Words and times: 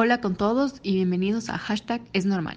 Hola 0.00 0.20
con 0.20 0.36
todos 0.36 0.74
y 0.84 0.94
bienvenidos 0.94 1.48
a 1.48 1.58
Hashtag 1.58 2.00
Es 2.12 2.24
Normal. 2.24 2.56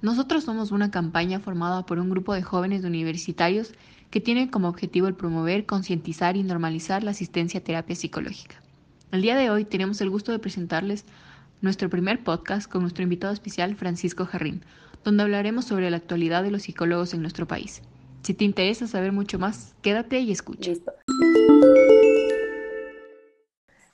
Nosotros 0.00 0.44
somos 0.44 0.70
una 0.70 0.90
campaña 0.90 1.38
formada 1.38 1.84
por 1.84 1.98
un 1.98 2.08
grupo 2.08 2.32
de 2.32 2.40
jóvenes 2.40 2.82
universitarios 2.82 3.74
que 4.10 4.22
tiene 4.22 4.50
como 4.50 4.70
objetivo 4.70 5.06
el 5.06 5.12
promover, 5.12 5.66
concientizar 5.66 6.38
y 6.38 6.44
normalizar 6.44 7.04
la 7.04 7.10
asistencia 7.10 7.60
a 7.60 7.62
terapia 7.62 7.94
psicológica. 7.94 8.62
El 9.12 9.20
día 9.20 9.36
de 9.36 9.50
hoy 9.50 9.66
tenemos 9.66 10.00
el 10.00 10.08
gusto 10.08 10.32
de 10.32 10.38
presentarles 10.38 11.04
nuestro 11.60 11.90
primer 11.90 12.24
podcast 12.24 12.72
con 12.72 12.80
nuestro 12.80 13.02
invitado 13.02 13.34
especial 13.34 13.76
Francisco 13.76 14.24
Jarrín, 14.24 14.64
donde 15.04 15.24
hablaremos 15.24 15.66
sobre 15.66 15.90
la 15.90 15.98
actualidad 15.98 16.42
de 16.42 16.52
los 16.52 16.62
psicólogos 16.62 17.12
en 17.12 17.20
nuestro 17.20 17.46
país. 17.46 17.82
Si 18.22 18.32
te 18.32 18.46
interesa 18.46 18.86
saber 18.86 19.12
mucho 19.12 19.38
más, 19.38 19.74
quédate 19.82 20.20
y 20.20 20.32
escucha. 20.32 20.72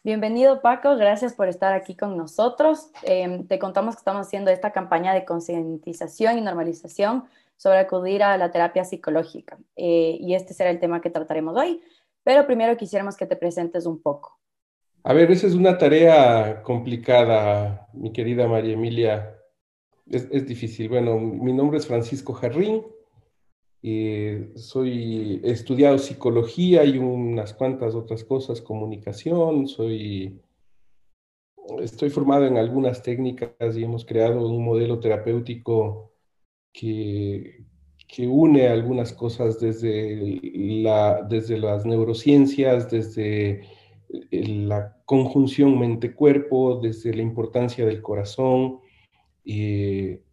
Bienvenido 0.05 0.61
Paco, 0.61 0.99
gracias 0.99 1.33
por 1.33 1.49
estar 1.49 1.73
aquí 1.73 1.97
con 1.97 2.15
nosotros. 2.15 2.91
Em, 3.05 3.47
te 3.47 3.59
contamos 3.59 3.95
que 3.95 4.01
estamos 4.01 4.27
haciendo 4.27 4.51
esta 4.51 4.71
campaña 4.71 5.15
de 5.15 5.25
concientización 5.25 6.37
y 6.37 6.43
normalización 6.43 7.25
sobre 7.57 7.79
acudir 7.79 8.23
a 8.23 8.37
la 8.37 8.51
terapia 8.51 8.85
psicológica 8.85 9.57
eh, 9.77 10.19
y 10.21 10.35
este 10.35 10.53
será 10.53 10.69
el 10.69 10.79
tema 10.79 11.01
que 11.01 11.09
trataremos 11.09 11.57
hoy, 11.57 11.81
pero 12.23 12.45
primero 12.45 12.77
quisiéramos 12.77 13.17
que 13.17 13.25
te 13.25 13.35
presentes 13.35 13.87
un 13.87 13.99
poco. 13.99 14.39
A 15.05 15.15
ver, 15.15 15.31
esa 15.31 15.47
es 15.47 15.55
una 15.55 15.79
tarea 15.79 16.61
complicada, 16.63 17.89
mi 17.95 18.13
querida 18.13 18.47
María 18.47 18.75
Emilia. 18.75 19.39
Es, 20.07 20.29
es 20.31 20.47
difícil. 20.47 20.91
Bueno, 20.91 21.19
mi 21.19 21.55
nombre 21.55 21.79
es 21.79 21.87
Francisco 21.87 22.35
Jarrín, 22.35 22.85
eh, 23.87 24.51
soy, 24.57 25.43
he 25.45 25.51
estudiado 25.51 25.99
psicología 25.99 26.87
y 26.87 26.97
unas 26.97 27.53
cuantas 27.53 27.95
otras 27.95 28.25
cosas, 28.25 28.63
comunicación, 28.63 29.69
soy, 29.69 30.41
estoy 31.83 32.09
formado 32.09 32.47
en 32.47 32.57
algunas 32.57 33.03
técnicas 33.03 33.77
y 33.77 33.85
hemos 33.85 34.07
creado 34.07 34.49
un 34.49 34.65
modelo 34.65 35.01
terapéutico 35.01 36.13
que, 36.73 37.67
que 38.09 38.27
une 38.27 38.69
algunas 38.69 39.13
cosas 39.13 39.61
desde, 39.61 40.41
la, 40.83 41.23
desde 41.23 41.59
las 41.59 41.85
neurociencias, 41.85 42.91
desde 42.91 43.69
la 44.31 44.97
conjunción 45.05 45.79
mente-cuerpo, 45.79 46.81
desde 46.81 47.13
la 47.13 47.21
importancia 47.21 47.85
del 47.85 48.01
corazón. 48.01 48.79
Eh, 49.45 50.24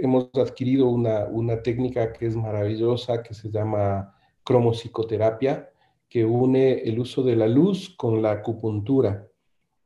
hemos 0.00 0.30
adquirido 0.34 0.88
una, 0.88 1.24
una, 1.26 1.62
técnica 1.62 2.12
que 2.12 2.26
es 2.26 2.36
maravillosa, 2.36 3.22
que 3.22 3.34
se 3.34 3.50
llama 3.50 4.14
cromopsicoterapia, 4.44 5.70
que 6.08 6.24
une 6.24 6.74
el 6.84 6.98
uso 6.98 7.22
de 7.22 7.36
la 7.36 7.48
luz 7.48 7.94
con 7.96 8.22
la 8.22 8.32
acupuntura 8.32 9.26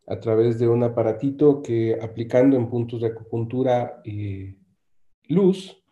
a 0.06 0.18
través 0.18 0.58
de 0.58 0.68
un 0.68 0.82
aparatito 0.82 1.62
que 1.62 1.98
aplicando 2.00 2.56
en 2.56 2.68
puntos 2.68 3.02
de 3.02 3.08
acupuntura 3.08 4.00
y 4.04 4.56
luz, 5.28 5.82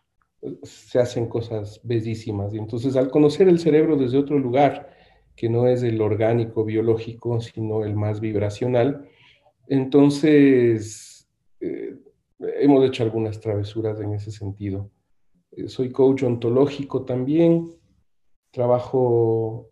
se 0.63 0.99
hacen 0.99 1.29
cosas 1.29 1.81
bellísimas. 1.83 2.55
Y 2.55 2.59
entonces 2.59 2.97
al 2.97 3.11
conocer 3.11 3.49
el 3.49 3.59
cerebro 3.59 3.97
desde 3.97 4.19
otro 4.19 4.39
lugar, 4.39 4.91
que 5.35 5.51
no 5.51 5.67
es 5.67 5.83
el 5.83 6.01
orgánico 6.01 6.65
biológico, 6.65 7.41
sino 7.41 7.85
el 7.85 7.95
más 7.95 8.21
vibracional, 8.21 9.07
entonces 9.69 11.29
eh, 11.61 11.97
hemos 12.39 12.85
hecho 12.85 13.03
algunas 13.03 13.41
travesuras 13.41 14.01
en 14.01 14.15
ese 14.15 14.31
sentido. 14.31 14.91
Eh, 15.53 15.69
soy 15.69 15.91
coach 15.91 16.23
ontológico 16.23 17.05
también, 17.05 17.73
trabajo 18.51 19.71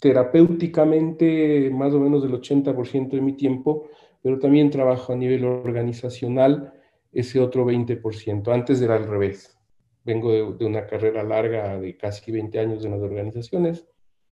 terapéuticamente 0.00 1.70
más 1.70 1.92
o 1.92 2.00
menos 2.00 2.22
del 2.22 2.32
80% 2.32 3.10
de 3.10 3.20
mi 3.20 3.34
tiempo, 3.34 3.88
pero 4.22 4.38
también 4.38 4.70
trabajo 4.70 5.12
a 5.12 5.16
nivel 5.16 5.44
organizacional 5.44 6.72
ese 7.12 7.40
otro 7.40 7.66
20%. 7.66 8.52
Antes 8.52 8.80
era 8.80 8.96
al 8.96 9.06
revés. 9.06 9.58
Vengo 10.04 10.32
de, 10.32 10.56
de, 10.58 10.64
una 10.64 10.86
carrera 10.86 11.22
larga 11.22 11.78
de 11.78 11.96
casi 11.96 12.32
20 12.32 12.58
años 12.58 12.84
en 12.84 12.92
las 12.92 13.02
organizaciones. 13.02 13.86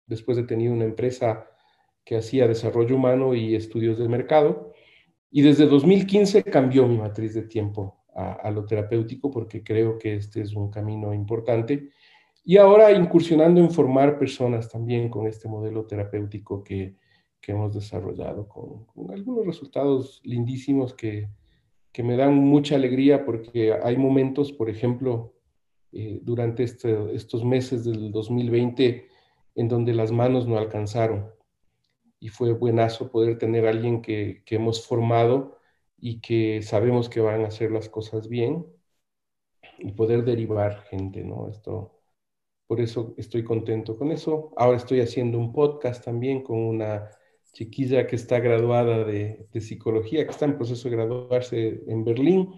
Después 0.07 0.39
he 0.39 0.45
tenido 0.45 0.73
una 0.73 0.85
empresa 0.85 1.51
que 2.05 2.17
hacía 2.17 2.47
desarrollo 2.47 2.95
humano 2.95 3.35
y 3.35 3.57
estudios 3.57 3.99
del 3.99 4.09
mercado. 4.09 4.66
Y 5.31 5.43
desde 5.43 5.67
2015 5.67 6.45
cambió 6.45 6.87
mi 6.87 6.99
matriz 6.99 7.35
de 7.35 7.43
tiempo 7.43 7.97
a, 8.15 8.51
lo 8.51 8.65
terapéutico 8.65 9.31
porque 9.31 9.63
creo 9.63 9.99
que 9.99 10.17
este 10.17 10.41
es 10.41 10.55
un 10.55 10.71
camino 10.71 11.13
importante. 11.13 11.91
Y 12.45 12.57
ahora 12.57 12.93
incursionando 12.93 13.61
en 13.61 13.71
formar 13.71 14.19
personas 14.19 14.71
también 14.71 15.11
con 15.11 15.27
este 15.27 15.49
modelo 15.49 15.85
terapéutico 15.85 16.63
que, 16.63 16.97
que 17.41 17.53
hemos 17.53 17.75
desarrollado, 17.75 18.49
con, 18.49 18.87
algunos 19.11 19.47
resultados 19.47 20.21
lindísimos 20.25 20.95
que, 20.95 21.29
que, 21.93 22.03
me 22.03 22.17
dan 22.17 22.35
mucha 22.35 22.77
alegría 22.77 23.25
porque 23.25 23.73
hay 23.73 23.97
momentos, 23.97 24.53
por 24.53 24.71
ejemplo, 24.71 25.35
eh, 25.93 26.21
durante 26.23 26.63
este, 26.63 27.15
estos 27.15 27.45
meses 27.45 27.85
del 27.85 28.11
2020 28.13 29.07
en 29.57 29.69
donde 29.69 29.93
las 29.93 30.13
manos 30.13 30.47
no 30.47 30.57
alcanzaron 30.57 31.36
y 32.21 32.29
fue 32.29 32.53
buenazo 32.53 33.11
poder 33.11 33.39
tener 33.39 33.67
a 33.67 33.71
alguien 33.71 34.03
que, 34.03 34.43
que, 34.45 34.57
hemos 34.57 34.87
formado 34.87 35.59
y 35.99 36.21
que 36.21 36.63
sabemos 36.63 37.09
que 37.09 37.21
van 37.21 37.45
a 37.45 37.49
hacer 37.49 37.71
las 37.71 37.89
cosas 37.89 38.29
bien 38.29 38.67
y 39.79 39.93
poder 39.93 40.25
derivar 40.25 40.83
gente, 40.85 41.25
¿no? 41.25 41.49
Esto, 41.49 42.01
por 42.67 42.81
eso 42.81 43.15
estoy 43.19 43.45
contento 43.45 43.97
con 43.99 44.11
eso. 44.13 44.53
Ahora 44.57 44.79
estoy 44.79 45.01
haciendo 45.01 45.39
un 45.39 45.53
podcast 45.53 46.05
también 46.05 46.43
con 46.43 46.59
una 46.59 47.11
chiquilla 47.53 48.07
que 48.07 48.17
está 48.17 48.41
graduada 48.41 49.05
de, 49.05 49.49
de 49.53 49.61
psicología, 49.61 50.25
que 50.25 50.31
está 50.31 50.45
en 50.47 50.57
proceso 50.57 50.89
de 50.89 50.97
graduarse 50.97 51.83
en 51.87 52.05
Berlín. 52.05 52.53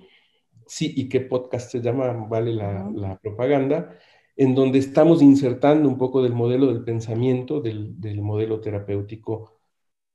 Sí, 0.66 0.92
y 0.96 1.08
qué 1.08 1.20
podcast 1.20 1.70
se 1.70 1.80
llama, 1.80 2.12
vale 2.28 2.52
la, 2.52 2.90
la 2.94 3.18
propaganda 3.18 3.98
en 4.38 4.54
donde 4.54 4.78
estamos 4.78 5.20
insertando 5.20 5.88
un 5.88 5.98
poco 5.98 6.22
del 6.22 6.32
modelo 6.32 6.68
del 6.68 6.84
pensamiento, 6.84 7.60
del, 7.60 8.00
del, 8.00 8.22
modelo 8.22 8.60
terapéutico, 8.60 9.58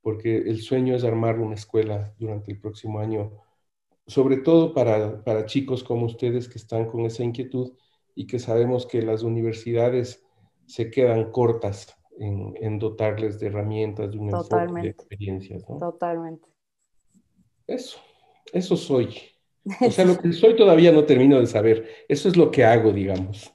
porque 0.02 0.38
el 0.38 0.62
sueño 0.62 0.96
es 0.96 1.04
armar 1.04 1.40
una 1.40 1.56
escuela 1.56 2.16
durante 2.18 2.50
el 2.50 2.58
próximo 2.58 3.00
año, 3.00 3.34
sobre 4.08 4.38
todo 4.38 4.74
para, 4.74 5.22
para 5.26 5.46
chicos 5.46 5.84
como 5.84 6.06
ustedes 6.06 6.48
que 6.48 6.58
están 6.58 6.86
con 6.86 7.02
esa 7.02 7.22
inquietud 7.22 7.74
y 8.16 8.26
que 8.26 8.40
sabemos 8.40 8.86
que 8.86 9.02
las 9.02 9.24
universidades 9.24 10.24
se 10.68 10.90
quedan 10.90 11.30
cortas 11.30 11.94
en, 12.18 12.54
en 12.62 12.80
dotarles 12.80 13.42
de 13.42 13.48
herramientas, 13.48 14.10
de 14.10 14.18
un 14.20 14.30
enfoque, 14.30 14.84
de 14.84 14.88
experiencias. 14.88 15.68
¿no? 15.68 15.80
Totalmente. 15.80 16.48
Eso, 17.68 18.00
eso 18.54 18.78
soy. 18.78 19.18
O 19.82 19.92
sea, 19.92 20.06
lo 20.06 20.18
que 20.18 20.32
soy 20.32 20.56
todavía 20.56 20.94
no 20.94 21.04
termino 21.04 21.42
de 21.42 21.48
saber. 21.48 22.06
Eso 22.08 22.30
es 22.30 22.38
lo 22.38 22.52
que 22.52 22.64
hago, 22.64 22.94
digamos. 22.94 23.54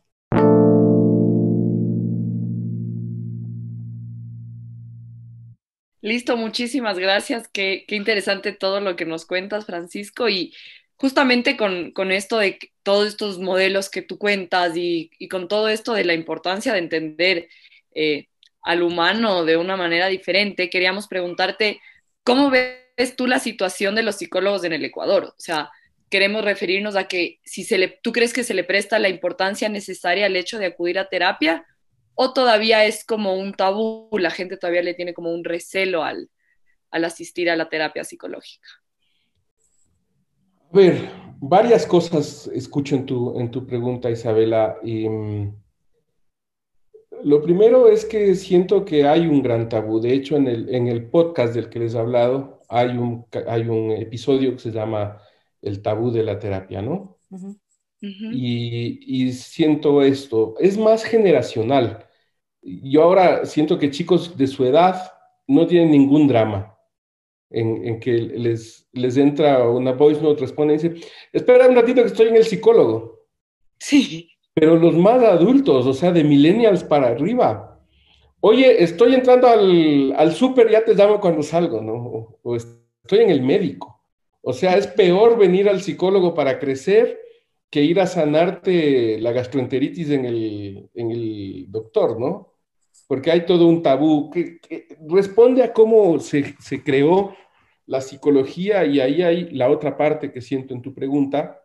Listo, 6.00 6.36
muchísimas 6.36 6.98
gracias. 6.98 7.48
Qué, 7.48 7.84
qué, 7.88 7.96
interesante 7.96 8.52
todo 8.52 8.80
lo 8.80 8.96
que 8.96 9.04
nos 9.04 9.26
cuentas, 9.26 9.66
Francisco. 9.66 10.28
Y 10.28 10.54
justamente 10.96 11.56
con, 11.56 11.92
con 11.92 12.12
esto 12.12 12.38
de 12.38 12.58
todos 12.82 13.08
estos 13.08 13.38
modelos 13.38 13.90
que 13.90 14.02
tú 14.02 14.18
cuentas 14.18 14.76
y, 14.76 15.10
y, 15.18 15.28
con 15.28 15.48
todo 15.48 15.68
esto 15.68 15.94
de 15.94 16.04
la 16.04 16.14
importancia 16.14 16.72
de 16.72 16.78
entender 16.78 17.48
eh, 17.94 18.28
al 18.62 18.82
humano 18.82 19.44
de 19.44 19.56
una 19.56 19.76
manera 19.76 20.08
diferente, 20.08 20.70
queríamos 20.70 21.08
preguntarte, 21.08 21.80
¿cómo 22.24 22.50
ves 22.50 23.16
tú 23.16 23.26
la 23.26 23.38
situación 23.40 23.94
de 23.94 24.02
los 24.02 24.16
psicólogos 24.16 24.64
en 24.64 24.72
el 24.72 24.84
Ecuador? 24.84 25.24
O 25.36 25.40
sea, 25.40 25.70
queremos 26.10 26.44
referirnos 26.44 26.96
a 26.96 27.08
que 27.08 27.40
si 27.44 27.64
se 27.64 27.78
le, 27.78 27.88
tú 27.88 28.12
crees 28.12 28.32
que 28.32 28.44
se 28.44 28.54
le 28.54 28.64
presta 28.64 28.98
la 28.98 29.08
importancia 29.08 29.68
necesaria 29.68 30.26
al 30.26 30.36
hecho 30.36 30.58
de 30.58 30.66
acudir 30.66 30.98
a 30.98 31.08
terapia 31.08 31.66
o 32.20 32.32
todavía 32.32 32.84
es 32.84 33.04
como 33.04 33.36
un 33.36 33.52
tabú, 33.54 34.08
la 34.18 34.32
gente 34.32 34.56
todavía 34.56 34.82
le 34.82 34.94
tiene 34.94 35.14
como 35.14 35.32
un 35.32 35.44
recelo 35.44 36.02
al, 36.02 36.28
al 36.90 37.04
asistir 37.04 37.48
a 37.48 37.54
la 37.54 37.68
terapia 37.68 38.02
psicológica? 38.02 38.68
A 40.72 40.76
ver, 40.76 41.08
varias 41.38 41.86
cosas 41.86 42.50
escucho 42.52 42.96
en 42.96 43.06
tu, 43.06 43.38
en 43.38 43.52
tu 43.52 43.64
pregunta, 43.64 44.10
Isabela. 44.10 44.78
Y, 44.82 45.08
mm, 45.08 45.54
lo 47.22 47.40
primero 47.40 47.88
es 47.88 48.04
que 48.04 48.34
siento 48.34 48.84
que 48.84 49.06
hay 49.06 49.24
un 49.24 49.40
gran 49.40 49.68
tabú. 49.68 50.00
De 50.00 50.12
hecho, 50.12 50.36
en 50.36 50.48
el, 50.48 50.74
en 50.74 50.88
el 50.88 51.08
podcast 51.08 51.54
del 51.54 51.70
que 51.70 51.78
les 51.78 51.94
he 51.94 51.98
hablado, 52.00 52.62
hay 52.68 52.98
un, 52.98 53.26
hay 53.46 53.68
un 53.68 53.92
episodio 53.92 54.54
que 54.54 54.58
se 54.58 54.72
llama 54.72 55.22
El 55.62 55.82
tabú 55.82 56.10
de 56.10 56.24
la 56.24 56.40
terapia, 56.40 56.82
¿no? 56.82 57.16
Uh 57.30 57.38
-huh. 57.38 57.58
Uh 58.00 58.06
-huh. 58.06 58.32
Y, 58.32 58.98
y, 59.06 59.32
siento 59.32 60.02
esto. 60.02 60.56
Es 60.58 60.76
más 60.76 61.04
generacional 61.04 62.07
yo 62.62 63.02
ahora 63.02 63.44
siento 63.44 63.78
que 63.78 63.90
chicos 63.90 64.36
de 64.36 64.46
su 64.46 64.64
edad 64.64 65.12
no 65.46 65.66
tienen 65.66 65.90
ningún 65.90 66.28
drama 66.28 66.76
en, 67.50 67.84
en 67.86 68.00
que 68.00 68.12
les, 68.12 68.88
les 68.92 69.16
entra 69.16 69.68
una 69.68 69.92
voice 69.92 70.20
note, 70.20 70.42
responde 70.42 70.74
y 70.74 70.78
dice, 70.78 71.06
espera 71.32 71.68
un 71.68 71.74
ratito 71.74 72.02
que 72.02 72.08
estoy 72.08 72.28
en 72.28 72.36
el 72.36 72.44
psicólogo. 72.44 73.26
Sí. 73.78 74.30
Pero 74.54 74.76
los 74.76 74.94
más 74.94 75.22
adultos, 75.22 75.86
o 75.86 75.92
sea, 75.92 76.12
de 76.12 76.24
millennials 76.24 76.84
para 76.84 77.08
arriba, 77.08 77.80
oye, 78.40 78.82
estoy 78.82 79.14
entrando 79.14 79.46
al, 79.46 80.12
al 80.16 80.32
súper, 80.34 80.70
ya 80.70 80.84
te 80.84 80.94
llamo 80.94 81.20
cuando 81.20 81.42
salgo, 81.42 81.80
¿no? 81.80 81.94
O, 81.94 82.38
o, 82.42 82.56
estoy 82.56 83.20
en 83.20 83.30
el 83.30 83.42
médico, 83.42 84.02
O 84.42 84.52
sea, 84.52 84.76
es 84.76 84.86
peor 84.86 85.38
venir 85.38 85.68
al 85.68 85.80
psicólogo 85.80 86.34
para 86.34 86.58
crecer 86.58 87.18
que 87.70 87.82
ir 87.82 88.00
a 88.00 88.06
sanarte 88.06 89.20
la 89.20 89.32
gastroenteritis 89.32 90.10
en 90.10 90.24
el, 90.24 90.90
en 90.94 91.10
el 91.10 91.66
doctor, 91.68 92.18
¿no? 92.18 92.54
Porque 93.06 93.30
hay 93.30 93.46
todo 93.46 93.66
un 93.66 93.82
tabú 93.82 94.30
que, 94.30 94.60
responde 95.08 95.62
a 95.62 95.72
cómo 95.72 96.18
se, 96.18 96.54
se, 96.60 96.82
creó 96.82 97.34
la 97.86 98.00
psicología 98.00 98.84
y 98.84 99.00
ahí 99.00 99.22
hay 99.22 99.50
la 99.50 99.70
otra 99.70 99.96
parte 99.96 100.32
que 100.32 100.40
siento 100.40 100.74
en 100.74 100.82
tu 100.82 100.94
pregunta, 100.94 101.62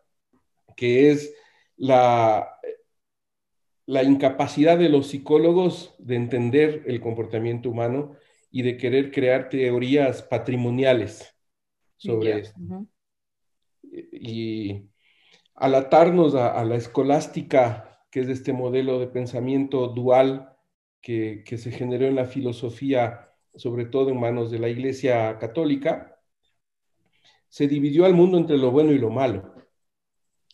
que 0.76 1.10
es 1.10 1.34
la, 1.76 2.48
la 3.86 4.02
incapacidad 4.02 4.78
de 4.78 4.88
los 4.88 5.08
psicólogos 5.08 5.94
de 5.98 6.16
entender 6.16 6.82
el 6.86 7.00
comportamiento 7.00 7.70
humano 7.70 8.16
y 8.50 8.62
de 8.62 8.76
querer 8.76 9.10
crear 9.10 9.48
teorías 9.48 10.22
patrimoniales 10.22 11.34
sobre 11.96 12.40
esto. 12.40 12.60
Y 14.12 14.88
al 15.54 15.74
atarnos 15.74 16.34
a, 16.34 16.64
la 16.64 16.76
escolástica, 16.76 18.00
que 18.10 18.20
es 18.20 18.28
este 18.28 18.52
modelo 18.52 18.98
de 18.98 19.06
pensamiento 19.06 19.88
dual 19.88 20.56
que, 21.00 21.44
se 21.46 21.70
generó 21.70 22.06
en 22.06 22.16
la 22.16 22.24
filosofía, 22.24 23.30
sobre 23.54 23.84
todo 23.84 24.10
en 24.10 24.20
manos 24.20 24.50
de 24.50 24.58
la 24.58 24.68
Iglesia 24.68 25.38
Católica, 25.38 26.20
se 27.48 27.68
dividió 27.68 28.04
al 28.04 28.14
mundo 28.14 28.36
entre 28.38 28.58
lo 28.58 28.72
bueno 28.72 28.90
y 28.90 28.98
lo 28.98 29.10
malo. 29.10 29.54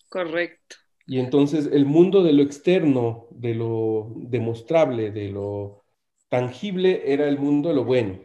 Correcto. 0.08 0.76
Y 1.06 1.18
entonces 1.18 1.70
el 1.72 1.86
mundo 1.86 2.22
de 2.22 2.32
lo 2.32 2.42
externo, 2.42 3.26
de 3.30 3.54
lo 3.54 4.12
demostrable, 4.16 5.10
de 5.10 5.30
lo 5.30 5.82
tangible, 6.28 7.02
era 7.06 7.26
el 7.26 7.38
mundo 7.38 7.70
de 7.70 7.74
lo 7.74 7.84
bueno. 7.84 8.20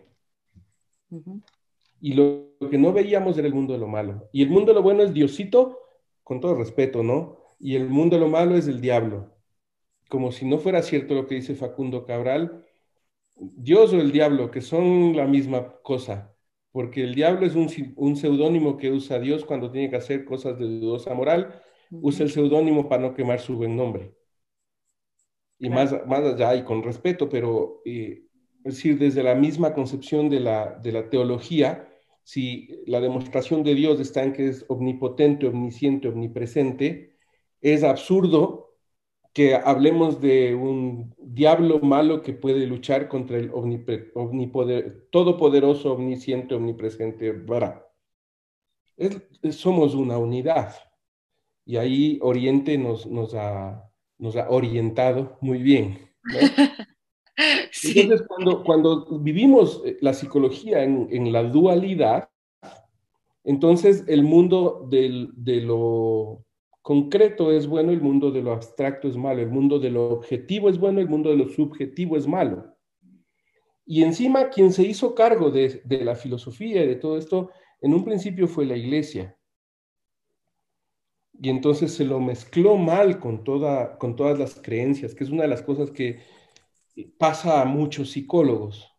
Y 2.01 2.13
lo, 2.13 2.53
lo, 2.59 2.69
que 2.69 2.77
no 2.77 2.91
veíamos 2.91 3.37
era 3.37 3.47
el 3.47 3.53
mundo 3.53 3.73
de 3.73 3.79
lo 3.79 3.87
malo. 3.87 4.29
Y 4.33 4.43
el 4.43 4.49
mundo 4.49 4.71
de 4.71 4.75
lo 4.75 4.83
bueno 4.83 5.03
es 5.03 5.13
Diosito 5.13 5.84
con 6.25 6.41
todo 6.41 6.55
respeto, 6.55 7.03
¿no? 7.03 7.37
Y 7.59 7.75
el 7.75 7.87
mundo 7.87 8.17
de 8.17 8.21
lo 8.21 8.29
malo 8.29 8.57
es 8.57 8.67
el 8.67 8.81
diablo. 8.81 9.31
Como 10.09 10.31
si 10.31 10.45
no 10.45 10.57
fuera 10.57 10.81
cierto 10.81 11.13
lo 11.13 11.27
que 11.27 11.35
dice 11.35 11.55
Facundo 11.55 12.05
Cabral, 12.05 12.65
Dios 13.35 13.93
o 13.93 14.01
el 14.01 14.11
diablo, 14.11 14.49
que 14.51 14.61
son 14.61 15.15
la 15.15 15.27
misma 15.27 15.77
cosa, 15.83 16.35
porque 16.71 17.03
el 17.03 17.13
diablo 17.15 17.45
es 17.45 17.55
un, 17.55 18.15
seudónimo 18.15 18.75
que 18.77 18.91
usa 18.91 19.19
Dios 19.19 19.45
cuando 19.45 19.71
tiene 19.71 19.89
que 19.89 19.97
hacer 19.97 20.25
cosas 20.25 20.57
de 20.57 20.65
dudosa 20.65 21.13
moral, 21.13 21.61
usa 21.91 22.25
el 22.25 22.31
seudónimo 22.31 22.89
para 22.89 23.03
no 23.03 23.13
quemar 23.13 23.39
su 23.39 23.55
buen 23.57 23.75
nombre. 23.77 24.15
Y 25.59 25.69
más, 25.69 25.95
más 26.07 26.21
allá, 26.21 26.55
y 26.55 26.63
con 26.63 26.81
respeto, 26.83 27.29
pero 27.29 27.81
eh, 27.85 28.25
es 28.63 28.75
decir, 28.75 28.97
desde 28.97 29.21
la 29.21 29.35
misma 29.35 29.75
concepción 29.75 30.29
de 30.29 30.39
la, 30.39 30.79
de 30.81 30.91
la 30.91 31.07
teología, 31.09 31.87
si 32.25 32.81
la 32.87 32.99
demostración 32.99 33.63
de 33.63 33.75
Dios 33.75 33.99
está 33.99 34.23
en 34.23 34.33
que 34.33 34.47
es 34.47 34.65
omnipotente, 34.67 35.45
omnisciente, 35.45 36.07
omnipresente, 36.07 37.15
es 37.61 37.83
absurdo 37.83 38.73
que 39.31 39.53
hablemos 39.53 40.19
de 40.19 40.55
un 40.55 41.13
diablo 41.19 41.79
malo 41.81 42.23
que 42.23 42.33
puede 42.33 42.65
luchar 42.65 43.07
contra 43.09 43.37
el 43.37 43.51
omnipoder, 43.53 45.07
todopoderoso, 45.11 45.93
omnisciente, 45.93 46.55
omnipresente. 46.55 47.45
somos 49.51 49.93
una 49.93 50.17
unidad. 50.17 50.73
Y 51.63 51.77
ahí 51.77 52.17
Oriente 52.23 52.75
nos, 52.79 53.05
ha 53.35 53.91
orientado 54.49 55.37
muy 55.41 55.61
bien. 55.61 56.09
Entonces, 57.93 58.27
cuando, 58.27 58.63
cuando, 58.63 59.19
vivimos 59.19 59.81
eh, 59.85 59.97
la 60.01 60.13
psicología 60.13 60.83
en, 60.83 61.07
en, 61.11 61.31
la 61.31 61.43
dualidad, 61.43 62.29
entonces 63.43 64.03
el 64.07 64.23
mundo 64.23 64.87
del, 64.89 65.29
de 65.35 65.61
lo 65.61 66.43
concreto 66.81 67.51
es 67.51 67.67
bueno, 67.67 67.91
el 67.91 68.01
mundo 68.01 68.31
de 68.31 68.41
lo 68.41 68.51
abstracto 68.51 69.07
es 69.07 69.17
malo, 69.17 69.41
el 69.41 69.49
mundo 69.49 69.79
de 69.79 69.89
lo 69.89 70.09
objetivo 70.09 70.69
es 70.69 70.79
bueno, 70.79 70.99
el 70.99 71.09
mundo 71.09 71.29
de 71.29 71.37
lo 71.37 71.49
subjetivo 71.49 72.17
es 72.17 72.27
malo. 72.27 72.75
Y 73.85 74.03
encima 74.03 74.49
quien 74.49 74.71
se 74.71 74.83
hizo 74.83 75.13
cargo 75.13 75.51
de, 75.51 75.81
de 75.85 76.03
la 76.03 76.15
filosofía 76.15 76.83
y 76.83 76.87
de 76.87 76.95
todo 76.95 77.17
esto, 77.17 77.51
en 77.81 77.93
un 77.93 78.03
principio 78.03 78.47
fue 78.47 78.65
la 78.65 78.75
iglesia. 78.75 79.37
Y 81.41 81.49
entonces 81.49 81.93
se 81.93 82.05
lo 82.05 82.19
mezcló 82.19 82.77
mal 82.77 83.19
con, 83.19 83.43
toda, 83.43 83.97
con 83.97 84.15
todas 84.15 84.39
las 84.39 84.55
creencias, 84.55 85.13
que 85.13 85.23
es 85.23 85.29
una 85.29 85.43
de 85.43 85.49
las 85.49 85.61
cosas 85.61 85.91
que 85.91 86.19
pasa 87.17 87.61
a 87.61 87.65
muchos 87.65 88.11
psicólogos 88.11 88.91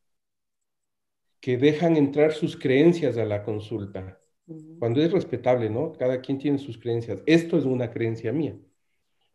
que 1.41 1.57
dejan 1.57 1.97
entrar 1.97 2.33
sus 2.33 2.57
creencias 2.57 3.17
a 3.19 3.25
la 3.25 3.43
consulta, 3.43 4.21
cuando 4.79 5.01
es 5.03 5.13
respetable, 5.13 5.71
¿no? 5.71 5.93
Cada 5.93 6.21
quien 6.21 6.39
tiene 6.39 6.59
sus 6.59 6.79
creencias. 6.79 7.23
Esto 7.27 7.57
es 7.59 7.65
una 7.65 7.91
creencia 7.91 8.33
mía. 8.33 8.57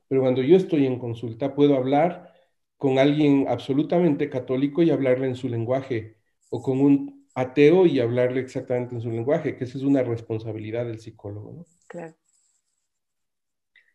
Pero 0.08 0.22
cuando 0.22 0.42
yo 0.42 0.58
estoy 0.58 0.86
en 0.86 1.00
consulta, 1.00 1.56
puedo 1.56 1.76
hablar 1.76 2.34
con 2.78 3.00
alguien 3.00 3.46
absolutamente 3.48 4.30
católico 4.30 4.84
y 4.84 4.92
hablarle 4.92 5.28
en 5.28 5.36
su 5.36 5.48
lenguaje, 5.48 6.18
o 6.50 6.62
con 6.62 6.82
un 6.82 7.28
ateo 7.34 7.86
y 7.86 8.00
hablarle 8.00 8.42
exactamente 8.42 8.96
en 8.96 9.02
su 9.02 9.10
lenguaje, 9.10 9.56
que 9.56 9.64
esa 9.64 9.78
es 9.78 9.84
una 9.84 10.04
responsabilidad 10.04 10.86
del 10.86 11.00
psicólogo, 11.00 11.54
¿no? 11.54 11.66
Claro. 11.88 12.16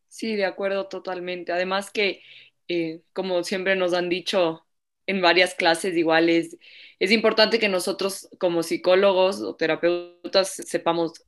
Sí, 0.08 0.36
de 0.36 0.46
acuerdo 0.46 0.88
totalmente. 0.88 1.52
Además 1.52 1.90
que 1.90 2.22
eh, 2.68 3.00
como 3.12 3.44
siempre 3.44 3.76
nos 3.76 3.94
han 3.94 4.08
dicho 4.08 4.66
en 5.06 5.20
varias 5.20 5.54
clases, 5.54 5.96
igual 5.96 6.28
es, 6.28 6.56
importante 6.98 7.58
que 7.58 7.68
nosotros 7.68 8.28
como 8.38 8.62
psicólogos 8.62 9.40
o 9.40 9.54
terapeutas 9.54 10.52
sepamos 10.52 11.24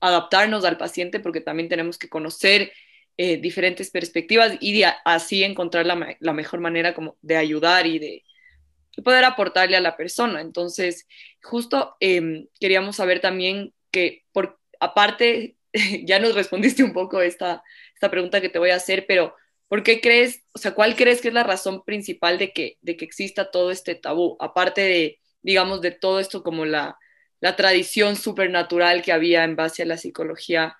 adaptarnos 0.00 0.64
al 0.64 0.78
paciente 0.78 1.20
porque 1.20 1.40
también 1.40 1.68
tenemos 1.68 1.98
que 1.98 2.08
conocer 2.08 2.72
eh, 3.16 3.36
diferentes 3.36 3.90
perspectivas 3.90 4.56
y 4.60 4.82
así 5.04 5.44
encontrar 5.44 5.86
la, 5.86 6.32
mejor 6.32 6.60
manera 6.60 6.94
como 6.94 7.16
de 7.22 7.36
ayudar 7.36 7.86
y 7.86 7.98
de, 7.98 8.24
poder 9.04 9.24
aportarle 9.24 9.76
a 9.76 9.80
la 9.80 9.96
persona. 9.96 10.40
Entonces, 10.40 11.06
justo 11.42 11.96
em, 12.00 12.48
queríamos 12.60 12.96
saber 12.96 13.20
también 13.20 13.72
que, 13.90 14.24
por, 14.32 14.58
aparte, 14.80 15.56
ya 16.04 16.18
nos 16.18 16.34
respondiste 16.34 16.82
un 16.82 16.92
poco 16.92 17.20
esta, 17.22 17.62
esta 17.94 18.10
pregunta 18.10 18.40
que 18.40 18.48
te 18.48 18.58
voy 18.58 18.70
a 18.70 18.76
hacer, 18.76 19.04
pero 19.06 19.34
¿Por 19.70 19.84
qué 19.84 20.00
crees, 20.00 20.42
o 20.52 20.58
sea, 20.58 20.74
cuál 20.74 20.96
crees 20.96 21.20
que 21.20 21.28
es 21.28 21.34
la 21.34 21.44
razón 21.44 21.84
principal 21.84 22.38
de 22.38 22.52
que, 22.52 22.78
de 22.82 22.96
que 22.96 23.04
exista 23.04 23.52
todo 23.52 23.70
este 23.70 23.94
tabú? 23.94 24.36
Aparte 24.40 24.80
de, 24.80 25.20
digamos, 25.42 25.80
de 25.80 25.92
todo 25.92 26.18
esto 26.18 26.42
como 26.42 26.64
la, 26.64 26.98
la 27.38 27.54
tradición 27.54 28.16
supernatural 28.16 29.00
que 29.00 29.12
había 29.12 29.44
en 29.44 29.54
base 29.54 29.84
a 29.84 29.86
la 29.86 29.96
psicología, 29.96 30.76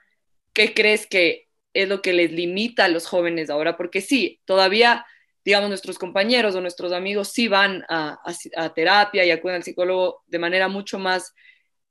¿qué 0.53 0.75
crees 0.75 1.07
que 1.07 1.47
es 1.73 1.88
lo 1.88 2.03
que 2.03 2.12
les 2.12 2.33
limita 2.33 2.87
a 2.87 2.88
los 2.88 3.07
jóvenes 3.07 3.49
ahora? 3.49 3.76
Porque 3.76 4.00
sí, 4.00 4.41
todavía, 4.45 5.07
digamos, 5.45 5.69
nuestros 5.69 5.97
compañeros 5.97 6.57
o 6.57 6.61
nuestros 6.61 6.93
amigos 6.93 7.29
sí 7.29 7.47
van 7.47 7.85
a, 7.88 8.19
a, 8.57 8.75
terapia 8.75 9.25
y 9.25 9.31
acuden 9.31 9.55
al 9.55 9.62
psicólogo 9.62 10.25
de 10.26 10.41
manera 10.41 10.67
mucho 10.67 10.99
más 10.99 11.33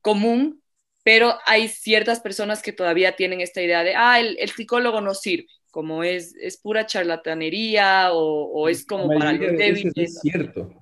común, 0.01 0.62
pero 1.05 1.39
hay 1.45 1.69
ciertas 1.69 2.19
personas 2.19 2.62
que 2.62 2.74
todavía 2.74 3.15
tienen 3.15 3.39
esta 3.39 3.62
idea 3.62 3.85
de, 3.85 3.95
ah, 3.95 4.19
el, 4.19 4.38
el 4.38 4.50
psicólogo 4.50 5.00
no 5.00 5.13
sirve 5.13 5.47
como 5.79 6.03
es, 6.03 6.36
es 6.36 6.57
pura 6.57 6.86
charlatanería 6.86 8.09
o, 8.12 8.67
es 8.67 8.86
como 8.86 9.07
para 9.07 9.31
los 9.31 9.57
débiles. 9.57 9.93
Es 9.95 10.19
cierto, 10.19 10.74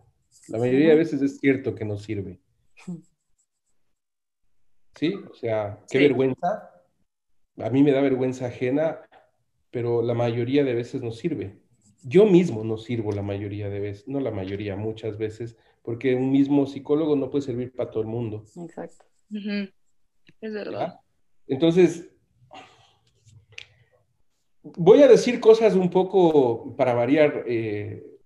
la 0.47 0.57
mayoría 0.57 0.89
de 0.89 0.95
veces 0.95 1.21
es 1.21 1.37
cierto 1.37 1.75
que 1.75 1.85
no 1.85 1.99
sirve. 1.99 2.39
Sí, 4.95 5.13
o 5.13 5.35
sea, 5.35 5.77
qué 5.87 5.99
vergüenza. 5.99 6.83
A 7.57 7.69
mí 7.69 7.83
me 7.83 7.91
da 7.91 8.01
vergüenza 8.01 8.47
ajena, 8.47 9.07
pero 9.69 10.01
la 10.01 10.15
mayoría 10.15 10.63
de 10.63 10.73
veces 10.73 11.03
no 11.03 11.11
sirve. 11.11 11.59
Yo 12.01 12.25
mismo 12.25 12.63
no 12.63 12.79
sirvo 12.79 13.11
la 13.11 13.21
mayoría 13.21 13.69
de 13.69 13.79
veces, 13.79 14.07
no 14.07 14.19
la 14.19 14.31
mayoría, 14.31 14.75
muchas 14.75 15.19
veces, 15.19 15.57
porque 15.83 16.15
un 16.15 16.31
mismo 16.31 16.65
psicólogo 16.65 17.15
no 17.15 17.29
puede 17.29 17.45
servir 17.45 17.71
para 17.71 17.91
todo 17.91 18.01
el 18.01 18.09
mundo. 18.09 18.45
Exacto. 18.55 19.05
Es 20.41 20.53
verdad. 20.53 20.99
Entonces, 21.45 22.09
voy 24.75 25.01
a 25.01 25.07
decir 25.07 25.39
cosas 25.39 25.75
un 25.75 25.89
poco 25.89 26.75
para 26.75 26.93
variar, 26.93 27.43
eh, 27.47 28.19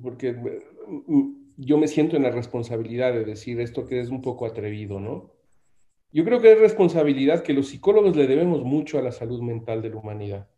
porque 0.00 0.32
mm, 0.32 1.32
yo 1.56 1.78
me 1.78 1.88
siento 1.88 2.16
en 2.16 2.22
la 2.22 2.30
responsabilidad 2.30 3.12
de 3.12 3.24
decir 3.24 3.60
esto 3.60 3.86
que 3.86 4.00
es 4.00 4.08
un 4.08 4.22
poco 4.22 4.46
atrevido, 4.46 5.00
¿no? 5.00 5.32
Yo 6.12 6.24
creo 6.24 6.40
que 6.40 6.52
es 6.52 6.58
responsabilidad 6.58 7.42
que 7.42 7.52
los 7.52 7.68
psicólogos 7.68 8.16
le 8.16 8.26
debemos 8.26 8.62
mucho 8.62 8.98
a 8.98 9.02
la 9.02 9.12
salud 9.12 9.42
mental 9.42 9.82
de 9.82 9.90
la 9.90 9.96
humanidad, 9.96 10.48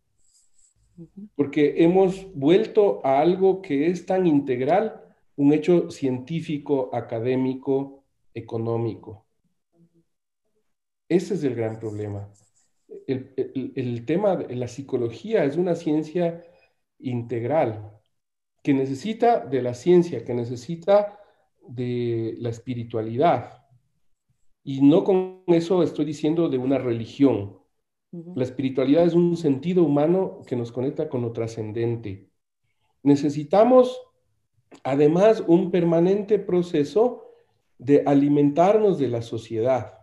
porque 1.35 1.83
hemos 1.83 2.27
vuelto 2.33 3.01
a 3.03 3.19
algo 3.19 3.61
que 3.61 3.87
es 3.87 4.05
tan 4.05 4.27
integral, 4.27 5.01
un 5.35 5.53
hecho 5.53 5.89
científico, 5.89 6.89
académico, 6.93 8.03
económico. 8.33 9.25
Ese 11.07 11.33
es 11.33 11.43
el 11.43 11.55
gran 11.55 11.79
problema 11.79 12.29
el, 13.09 14.05
tema 14.05 14.35
de 14.35 14.55
la 14.55 14.67
psicología 14.67 15.43
es 15.43 15.57
una 15.57 15.75
ciencia 15.75 16.45
integral 16.99 17.91
que 18.61 18.73
necesita 18.73 19.45
de 19.45 19.61
la 19.61 19.73
ciencia, 19.73 20.23
que 20.23 20.33
necesita 20.33 21.19
de 21.67 22.35
la 22.39 22.49
espiritualidad. 22.49 23.65
Y 24.63 24.81
no 24.81 25.03
con 25.03 25.43
eso 25.47 25.81
estoy 25.81 26.05
diciendo 26.05 26.49
de 26.49 26.57
una 26.57 26.77
religión. 26.77 27.57
La 28.11 28.43
espiritualidad 28.43 29.05
es 29.05 29.13
un 29.13 29.37
sentido 29.37 29.83
humano 29.83 30.41
que 30.45 30.55
nos 30.55 30.71
conecta 30.71 31.09
con 31.09 31.21
lo 31.21 31.31
trascendente. 31.31 32.29
Necesitamos, 33.03 34.01
además, 34.83 35.43
un 35.47 35.71
permanente 35.71 36.37
proceso 36.37 37.29
de 37.77 38.03
alimentarnos 38.05 38.99
de 38.99 39.07
la 39.07 39.21
sociedad, 39.21 39.98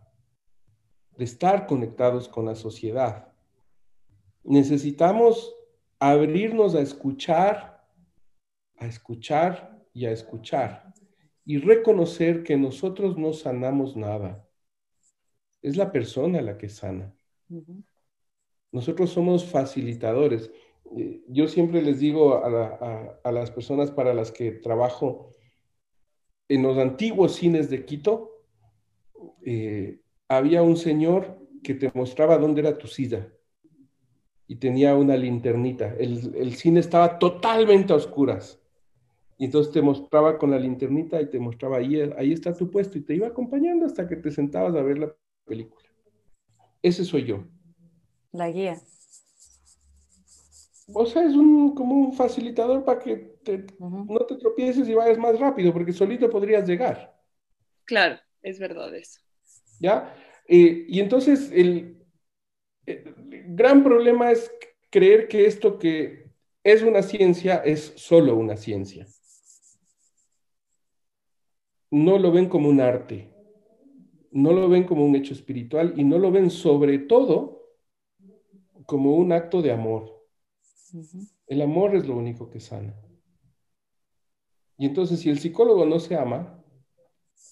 de 1.16 1.24
estar 1.24 1.66
conectados 1.66 2.28
con 2.28 2.46
la 2.46 2.54
sociedad. 2.54 3.32
Necesitamos 4.44 5.54
abrirnos 5.98 6.74
a 6.74 6.80
escuchar, 6.80 7.84
a 8.76 8.86
escuchar 8.86 9.84
y 9.92 10.06
a 10.06 10.12
escuchar 10.12 10.92
y 11.44 11.58
reconocer 11.58 12.42
que 12.42 12.56
nosotros 12.56 13.16
no 13.16 13.32
sanamos 13.32 13.96
nada. 13.96 14.46
Es 15.62 15.76
la 15.76 15.92
persona 15.92 16.42
la 16.42 16.58
que 16.58 16.68
sana. 16.68 17.14
Nosotros 18.72 19.10
somos 19.10 19.46
facilitadores. 19.46 20.50
Eh, 20.96 21.22
yo 21.28 21.48
siempre 21.48 21.82
les 21.82 22.00
digo 22.00 22.44
a, 22.44 23.32
las 23.32 23.50
personas 23.50 23.90
para 23.90 24.12
las 24.12 24.32
que 24.32 24.52
trabajo 24.52 25.34
en 26.48 26.62
los 26.62 26.78
antiguos 26.78 27.36
cines 27.36 27.70
de 27.70 27.84
Quito, 27.84 28.44
eh, 29.44 30.00
había 30.28 30.62
un 30.62 30.76
señor 30.76 31.38
que 31.62 31.74
te 31.74 31.90
mostraba 31.94 32.38
dónde 32.38 32.60
era 32.60 32.78
tu 32.78 32.86
silla 32.86 33.28
y 34.48 34.56
tenía 34.56 34.94
una 34.94 35.16
linternita. 35.16 35.94
El, 35.98 36.54
cine 36.54 36.80
estaba 36.80 37.18
totalmente 37.18 37.92
a 37.92 37.96
oscuras. 37.96 38.60
Y 39.38 39.46
entonces 39.46 39.72
te 39.72 39.82
mostraba 39.82 40.38
con 40.38 40.50
la 40.50 40.58
linternita 40.58 41.20
y 41.20 41.28
te 41.28 41.38
mostraba 41.38 41.78
ahí, 41.78 42.00
ahí 42.16 42.32
está 42.32 42.54
tu 42.54 42.70
puesto 42.70 42.96
y 42.96 43.02
te 43.02 43.14
iba 43.14 43.26
acompañando 43.26 43.84
hasta 43.84 44.08
que 44.08 44.16
te 44.16 44.30
sentabas 44.30 44.74
a 44.74 44.82
ver 44.82 44.98
la 44.98 45.14
película. 45.44 45.86
Ese 46.80 47.04
soy 47.04 47.24
yo. 47.24 47.44
La 48.32 48.50
guía. 48.50 48.80
O 50.92 51.04
sea, 51.04 51.24
es 51.24 51.34
un, 51.34 51.74
como 51.74 51.96
un 51.96 52.12
facilitador 52.12 52.84
para 52.84 53.00
que 53.00 53.36
no 53.78 54.18
te 54.26 54.36
tropieces 54.36 54.88
y 54.88 54.94
vayas 54.94 55.18
más 55.18 55.38
rápido, 55.38 55.72
porque 55.72 55.92
solito 55.92 56.30
podrías 56.30 56.66
llegar. 56.66 57.20
Claro, 57.84 58.16
es 58.40 58.58
verdad 58.58 58.94
eso. 58.94 59.25
¿Ya? 59.80 60.14
Eh, 60.48 60.86
y 60.88 61.00
entonces 61.00 61.50
el, 61.52 61.96
gran 63.48 63.82
problema 63.82 64.30
es 64.30 64.50
creer 64.90 65.28
que 65.28 65.46
esto 65.46 65.78
que 65.78 66.30
es 66.62 66.82
una 66.82 67.02
ciencia 67.02 67.56
es 67.56 67.92
solo 67.96 68.36
una 68.36 68.56
ciencia. 68.56 69.06
No 71.90 72.18
lo 72.18 72.32
ven 72.32 72.48
como 72.48 72.68
un 72.68 72.80
arte, 72.80 73.32
no 74.32 74.52
lo 74.52 74.68
ven 74.68 74.84
como 74.84 75.04
un 75.04 75.14
hecho 75.14 75.32
espiritual 75.32 75.94
y 75.96 76.04
no 76.04 76.18
lo 76.18 76.30
ven 76.30 76.50
sobre 76.50 76.98
todo 76.98 77.62
como 78.84 79.16
un 79.16 79.32
acto 79.32 79.62
de 79.62 79.72
amor. 79.72 80.24
El 81.46 81.62
amor 81.62 81.94
es 81.94 82.06
lo 82.06 82.16
único 82.16 82.50
que 82.50 82.60
sana. 82.60 82.94
Y 84.78 84.86
entonces 84.86 85.20
si 85.20 85.30
el 85.30 85.38
psicólogo 85.38 85.86
no 85.86 86.00
se 86.00 86.16
ama, 86.16 86.62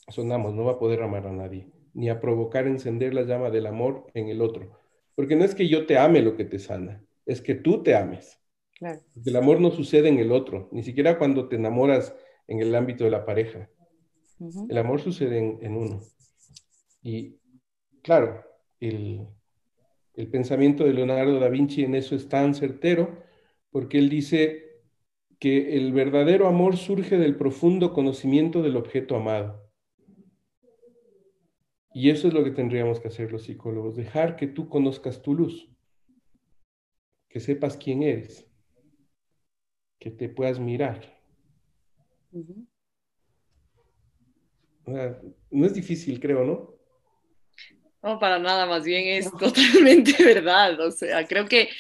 sonamos, 0.09 0.55
no 0.55 0.65
va 0.65 0.73
a 0.73 0.79
poder 0.79 1.03
amar 1.03 1.27
a 1.27 1.33
nadie, 1.33 1.71
ni 1.95 2.11
a 2.11 2.21
provocar 2.21 2.67
encender 2.67 3.15
la 3.15 3.23
llama 3.23 3.51
del 3.51 3.67
amor 3.67 4.07
en 4.15 4.29
el 4.29 4.43
otro. 4.43 4.79
Porque 5.15 5.37
no 5.37 5.45
es 5.45 5.55
que 5.55 5.69
yo 5.69 5.87
te 5.87 5.97
ame 5.97 6.21
lo 6.21 6.37
que 6.37 6.45
te 6.45 6.59
sana, 6.59 7.03
es 7.25 7.41
que 7.41 7.55
tú 7.55 7.83
te 7.83 7.95
ames. 7.95 8.41
El 9.25 9.37
amor 9.37 9.61
no 9.61 9.71
sucede 9.71 10.09
en 10.09 10.19
el 10.19 10.33
otro, 10.33 10.69
ni 10.73 10.83
siquiera 10.83 11.17
cuando 11.17 11.49
te 11.49 11.57
enamoras 11.57 12.15
en 12.49 12.61
el 12.61 12.75
ámbito 12.75 13.05
de 13.05 13.11
la 13.11 13.25
pareja. 13.25 13.71
El 14.69 14.77
amor 14.77 15.01
sucede 15.01 15.39
en, 15.39 15.77
uno. 15.77 16.01
Y 17.03 17.39
claro, 18.03 18.45
el, 18.81 19.27
el 20.15 20.29
pensamiento 20.29 20.85
de 20.85 20.93
Leonardo 20.93 21.39
da 21.39 21.49
Vinci 21.49 21.85
en 21.85 21.95
eso 21.95 22.15
es 22.15 22.29
tan 22.29 22.55
certero, 22.55 23.23
porque 23.71 23.99
él 23.99 24.11
dice 24.11 24.83
que 25.39 25.77
el 25.77 25.93
verdadero 25.93 26.47
amor 26.47 26.77
surge 26.77 27.17
del 27.17 27.37
profundo 27.37 27.93
conocimiento 27.93 28.63
del 28.63 28.77
objeto 28.77 29.17
amado. 29.17 29.64
Y 31.95 32.11
eso 32.11 32.27
es 32.27 32.35
lo 32.35 32.43
que 32.43 32.51
tendríamos 32.51 32.99
que 32.99 33.07
hacer 33.09 33.31
los 33.31 33.45
psicólogos, 33.45 33.95
dejar 33.95 34.35
que 34.35 34.49
tú 34.49 34.69
conozcas 34.69 35.23
tu 35.23 35.33
luz, 35.33 35.71
que 37.29 37.39
sepas 37.39 37.77
quién 37.77 38.03
eres, 38.03 38.51
que 40.01 40.11
te 40.11 40.29
puedas 40.29 40.59
mirar. 40.59 41.15
no 45.51 45.67
es 45.67 45.75
difícil, 45.75 46.19
creo, 46.21 46.45
¿no? 46.45 46.75
No, 48.03 48.19
para 48.19 48.39
nada, 48.39 48.67
más 48.67 48.85
bien 48.85 49.07
es 49.07 49.31
totalmente 49.31 50.13
verdad. 50.25 50.79
O 50.81 50.91
sea, 50.91 51.27
creo 51.27 51.47
que, 51.47 51.71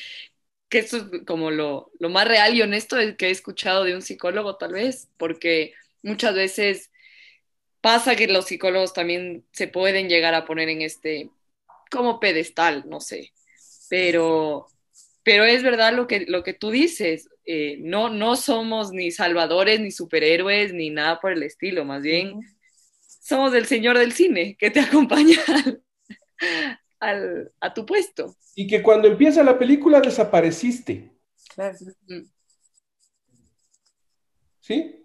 que 0.68 0.78
eso 0.78 0.96
es 0.96 1.04
como 1.26 1.50
lo, 1.50 1.90
lo 1.98 2.08
más 2.08 2.26
real 2.26 2.54
y 2.54 2.62
honesto 2.62 2.96
que 3.18 3.26
he 3.26 3.30
escuchado 3.30 3.84
de 3.84 3.94
un 3.94 4.00
psicólogo, 4.00 4.56
tal 4.56 4.72
vez, 4.72 5.10
porque 5.18 5.74
muchas 6.02 6.34
veces 6.34 6.90
pasa 7.84 8.16
que 8.16 8.26
los 8.28 8.46
psicólogos 8.46 8.94
también 8.94 9.44
se 9.52 9.68
pueden 9.68 10.08
llegar 10.08 10.32
a 10.34 10.46
poner 10.46 10.70
en 10.70 10.80
este 10.80 11.28
como 11.90 12.18
pedestal, 12.18 12.84
no 12.88 12.98
sé, 12.98 13.34
pero, 13.90 14.68
pero 15.22 15.44
es 15.44 15.62
verdad 15.62 15.92
lo 15.92 16.06
que, 16.06 16.20
lo 16.20 16.42
que 16.42 16.54
tú 16.54 16.70
dices, 16.70 17.28
eh, 17.44 17.76
no, 17.80 18.08
no 18.08 18.36
somos 18.36 18.90
ni 18.92 19.10
salvadores, 19.10 19.80
ni 19.80 19.90
superhéroes, 19.90 20.72
ni 20.72 20.88
nada 20.88 21.20
por 21.20 21.32
el 21.32 21.42
estilo, 21.42 21.84
más 21.84 22.00
bien 22.00 22.40
somos 23.20 23.52
el 23.52 23.66
señor 23.66 23.98
del 23.98 24.12
cine 24.12 24.56
que 24.58 24.70
te 24.70 24.80
acompaña 24.80 25.36
a 27.60 27.74
tu 27.74 27.84
puesto. 27.84 28.34
Y 28.54 28.66
que 28.66 28.82
cuando 28.82 29.08
empieza 29.08 29.44
la 29.44 29.58
película 29.58 30.00
desapareciste. 30.00 31.12
¿Sí? 34.60 35.03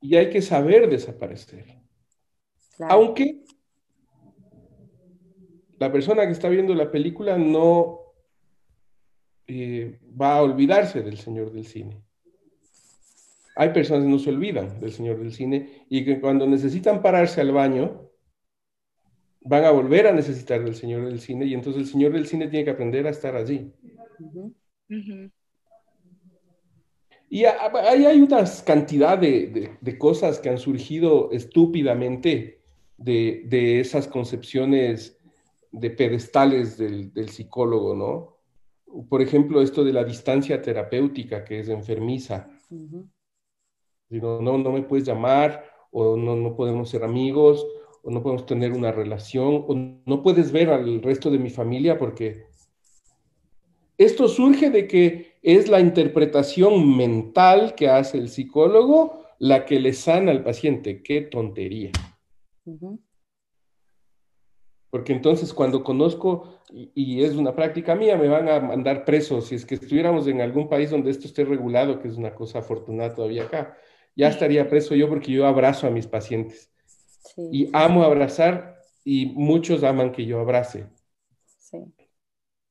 Y 0.00 0.16
hay 0.16 0.30
que 0.30 0.40
saber 0.40 0.88
desaparecer. 0.88 1.66
Aunque 2.80 3.44
la 5.78 5.92
persona 5.92 6.24
que 6.26 6.32
está 6.32 6.48
viendo 6.48 6.74
la 6.74 6.90
película 6.90 7.36
no 7.36 8.00
eh, 9.46 9.98
va 10.20 10.36
a 10.36 10.42
olvidarse 10.42 11.02
del 11.02 11.18
Señor 11.18 11.52
del 11.52 11.66
Cine. 11.66 12.02
Hay 13.56 13.70
personas 13.70 14.04
que 14.04 14.10
no 14.10 14.18
se 14.18 14.30
olvidan 14.30 14.80
del 14.80 14.92
Señor 14.92 15.18
del 15.18 15.32
Cine 15.32 15.84
y 15.90 16.04
que 16.04 16.20
cuando 16.20 16.46
necesitan 16.46 17.02
pararse 17.02 17.40
al 17.42 17.52
baño, 17.52 18.08
van 19.42 19.64
a 19.64 19.70
volver 19.70 20.06
a 20.06 20.12
necesitar 20.12 20.64
del 20.64 20.74
Señor 20.74 21.04
del 21.04 21.20
Cine 21.20 21.44
y 21.44 21.54
entonces 21.54 21.82
el 21.82 21.88
Señor 21.88 22.12
del 22.12 22.26
Cine 22.26 22.48
tiene 22.48 22.64
que 22.64 22.70
aprender 22.70 23.06
a 23.06 23.10
estar 23.10 23.36
allí. 23.36 23.72
Y 27.32 27.46
ahí 27.46 28.04
hay 28.04 28.20
una 28.20 28.44
cantidad 28.62 29.16
de, 29.16 29.96
cosas 29.98 30.38
que 30.38 30.50
han 30.50 30.58
surgido 30.58 31.30
estúpidamente 31.32 32.60
de, 32.98 33.80
esas 33.80 34.06
concepciones 34.06 35.18
de 35.70 35.88
pedestales 35.88 36.76
del, 36.76 37.30
psicólogo, 37.30 37.94
¿no? 37.94 38.36
Por 39.08 39.22
ejemplo, 39.22 39.62
esto 39.62 39.82
de 39.82 39.94
la 39.94 40.04
distancia 40.04 40.60
terapéutica, 40.60 41.42
que 41.42 41.60
es 41.60 41.70
enfermiza. 41.70 42.50
no, 44.10 44.42
no 44.42 44.70
me 44.70 44.82
puedes 44.82 45.06
llamar, 45.06 45.64
o 45.90 46.18
no, 46.18 46.36
no 46.36 46.54
podemos 46.54 46.90
ser 46.90 47.02
amigos, 47.02 47.66
o 48.02 48.10
no 48.10 48.22
podemos 48.22 48.44
tener 48.44 48.74
una 48.74 48.92
relación, 48.92 49.64
o 49.66 49.74
no 50.04 50.22
puedes 50.22 50.52
ver 50.52 50.68
al 50.68 51.00
resto 51.00 51.30
de 51.30 51.38
mi 51.38 51.48
familia 51.48 51.96
porque 51.96 52.44
esto 53.96 54.28
surge 54.28 54.68
de 54.68 54.86
que 54.86 55.31
es 55.42 55.68
la 55.68 55.80
interpretación 55.80 56.96
mental 56.96 57.74
que 57.74 57.88
hace 57.88 58.18
el 58.18 58.28
psicólogo 58.28 59.26
la 59.38 59.64
que 59.64 59.80
le 59.80 59.92
sana 59.92 60.30
al 60.30 60.44
paciente. 60.44 61.02
¡Qué 61.02 61.22
tontería! 61.22 61.90
Porque 64.88 65.12
entonces 65.12 65.52
cuando 65.52 65.82
conozco, 65.82 66.60
y, 66.70 67.24
es 67.24 67.34
una 67.34 67.54
práctica 67.56 67.96
mía, 67.96 68.16
me 68.16 68.28
van 68.28 68.48
a 68.48 68.60
mandar 68.60 69.04
presos. 69.04 69.48
Si 69.48 69.56
es 69.56 69.66
que 69.66 69.74
estuviéramos 69.74 70.28
en 70.28 70.40
algún 70.42 70.68
país 70.68 70.90
donde 70.90 71.10
esto 71.10 71.26
esté 71.26 71.44
regulado, 71.44 71.98
que 71.98 72.08
es 72.08 72.16
una 72.16 72.34
cosa 72.34 72.60
afortunada 72.60 73.14
todavía 73.14 73.44
acá, 73.44 73.76
ya 74.14 74.28
estaría 74.28 74.68
preso 74.68 74.94
yo 74.94 75.08
porque 75.08 75.32
yo 75.32 75.46
abrazo 75.46 75.86
a 75.86 75.90
mis 75.90 76.06
pacientes. 76.06 76.70
Y 77.50 77.68
amo 77.72 78.04
abrazar 78.04 78.78
y 79.04 79.26
muchos 79.26 79.82
aman 79.82 80.12
que 80.12 80.24
yo 80.24 80.38
abrace. 80.38 80.86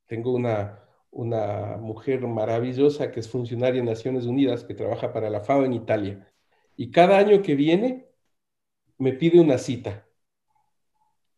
Tengo 0.06 0.34
una, 0.34 0.80
una 1.12 1.78
mujer 1.78 2.22
maravillosa 2.22 3.12
que 3.12 3.20
es 3.20 3.30
funcionaria 3.30 3.80
en 3.80 3.86
Naciones 3.86 4.26
Unidas, 4.26 4.64
que 4.64 4.74
trabaja 4.74 5.12
para 5.14 5.30
la 5.30 5.42
FAO 5.42 5.66
en 5.66 5.74
Italia. 5.74 6.32
Y 6.78 6.90
cada 6.90 7.18
año 7.18 7.42
que 7.42 7.56
viene 7.56 8.08
me 8.98 9.14
pide 9.14 9.40
una 9.40 9.58
cita. 9.58 10.06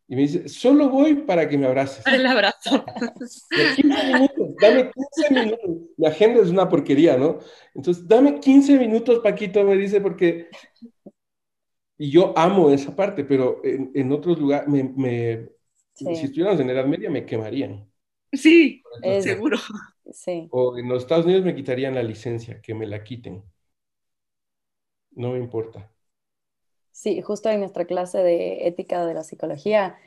Y 0.07 0.15
me 0.15 0.23
dice, 0.23 0.47
solo 0.47 0.89
voy 0.89 1.15
para 1.15 1.47
que 1.47 1.57
me 1.57 1.65
abraces. 1.65 2.05
El 2.05 2.25
abrazo. 2.25 2.85
15 3.75 3.81
minutos, 3.81 4.55
dame 4.61 4.91
15 4.91 5.33
minutos. 5.33 5.69
Mi 5.97 6.07
agenda 6.07 6.41
es 6.41 6.49
una 6.49 6.69
porquería, 6.69 7.17
¿no? 7.17 7.39
Entonces, 7.73 8.07
dame 8.07 8.39
15 8.39 8.77
minutos, 8.77 9.19
Paquito, 9.19 9.63
me 9.63 9.75
dice, 9.75 10.01
porque 10.01 10.49
Y 11.97 12.11
yo 12.11 12.33
amo 12.37 12.69
esa 12.69 12.95
parte, 12.95 13.23
pero 13.23 13.61
en, 13.63 14.11
otros 14.11 14.37
lugares, 14.37 14.67
me, 14.67 15.49
si 15.93 16.09
estuviéramos 16.09 16.59
en 16.59 16.69
Edad 16.69 16.85
Media, 16.85 17.09
me 17.09 17.25
quemarían. 17.25 17.89
Sí, 18.33 18.83
seguro. 19.21 19.57
Sí. 20.11 20.47
O 20.51 20.77
en 20.77 20.89
los 20.89 21.03
Estados 21.03 21.25
Unidos 21.25 21.45
me 21.45 21.55
quitarían 21.55 21.95
la 21.95 22.03
licencia, 22.03 22.61
que 22.61 22.73
me 22.73 22.85
la 22.85 23.03
quiten. 23.03 23.43
No 25.11 25.31
me 25.31 25.39
importa. 25.39 25.89
Sí, 26.91 27.21
justo 27.21 27.49
en 27.49 27.59
nuestra 27.59 27.85
clase 27.85 28.19
de 28.19 28.67
ética 28.67 29.05
de 29.05 29.13
la 29.13 29.23
psicología, 29.23 29.97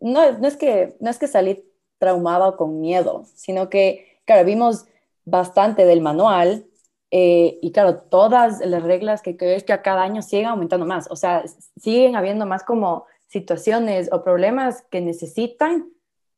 no, 0.00 0.38
no, 0.38 0.46
es, 0.46 0.56
que, 0.56 0.96
no 1.00 1.10
es 1.10 1.18
que 1.18 1.26
salí 1.26 1.64
traumado 1.98 2.56
con 2.56 2.80
miedo, 2.80 3.24
sino 3.34 3.70
que, 3.70 4.20
claro, 4.24 4.44
vimos 4.44 4.86
bastante 5.24 5.86
del 5.86 6.00
manual 6.00 6.66
eh, 7.10 7.58
y 7.62 7.72
claro, 7.72 7.98
todas 7.98 8.60
las 8.60 8.82
reglas 8.82 9.22
que 9.22 9.36
es 9.40 9.64
que 9.64 9.72
a 9.72 9.82
cada 9.82 10.02
año 10.02 10.22
siguen 10.22 10.46
aumentando 10.46 10.86
más, 10.86 11.10
o 11.10 11.16
sea, 11.16 11.44
siguen 11.76 12.16
habiendo 12.16 12.46
más 12.46 12.64
como 12.64 13.06
situaciones 13.28 14.08
o 14.12 14.22
problemas 14.22 14.82
que 14.90 15.00
necesitan 15.00 15.90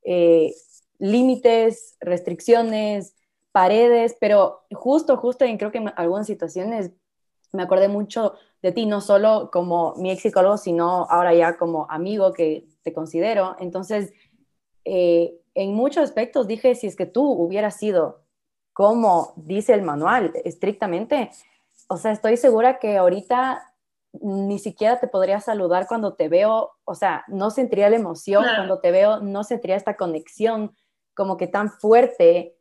eh, 0.02 0.54
límites, 0.98 1.96
restricciones, 2.00 3.14
paredes, 3.52 4.16
pero 4.20 4.64
justo, 4.72 5.16
justo, 5.16 5.44
y 5.44 5.56
creo 5.56 5.72
que 5.72 5.78
en 5.78 5.92
algunas 5.96 6.26
situaciones 6.26 6.90
me 7.52 7.62
acordé 7.62 7.88
mucho 7.88 8.34
de 8.62 8.72
ti, 8.72 8.86
no 8.86 9.00
solo 9.00 9.50
como 9.52 9.94
mi 9.96 10.10
ex 10.10 10.22
psicólogo, 10.22 10.56
sino 10.58 11.06
ahora 11.08 11.34
ya 11.34 11.56
como 11.56 11.86
amigo 11.90 12.32
que 12.32 12.66
te 12.82 12.92
considero. 12.92 13.56
Entonces, 13.58 14.12
eh, 14.84 15.40
en 15.54 15.74
muchos 15.74 16.02
aspectos 16.02 16.46
dije, 16.46 16.74
si 16.74 16.86
es 16.86 16.96
que 16.96 17.06
tú 17.06 17.24
hubieras 17.24 17.76
sido 17.76 18.22
como 18.78 19.32
dice 19.34 19.74
el 19.74 19.82
manual 19.82 20.32
estrictamente, 20.44 21.32
o 21.88 21.96
sea, 21.96 22.12
estoy 22.12 22.36
segura 22.36 22.78
que 22.78 22.96
ahorita 22.96 23.74
ni 24.12 24.60
siquiera 24.60 25.00
te 25.00 25.08
podría 25.08 25.40
saludar 25.40 25.88
cuando 25.88 26.14
te 26.14 26.28
veo, 26.28 26.70
o 26.84 26.94
sea, 26.94 27.24
no 27.26 27.50
sentiría 27.50 27.90
la 27.90 27.96
emoción 27.96 28.44
cuando 28.54 28.78
te 28.78 28.92
veo, 28.92 29.18
no 29.18 29.42
sentiría 29.42 29.74
esta 29.74 29.96
conexión 29.96 30.76
como 31.18 31.36
que 31.36 31.48
tan 31.48 31.68
fuerte, 31.68 32.56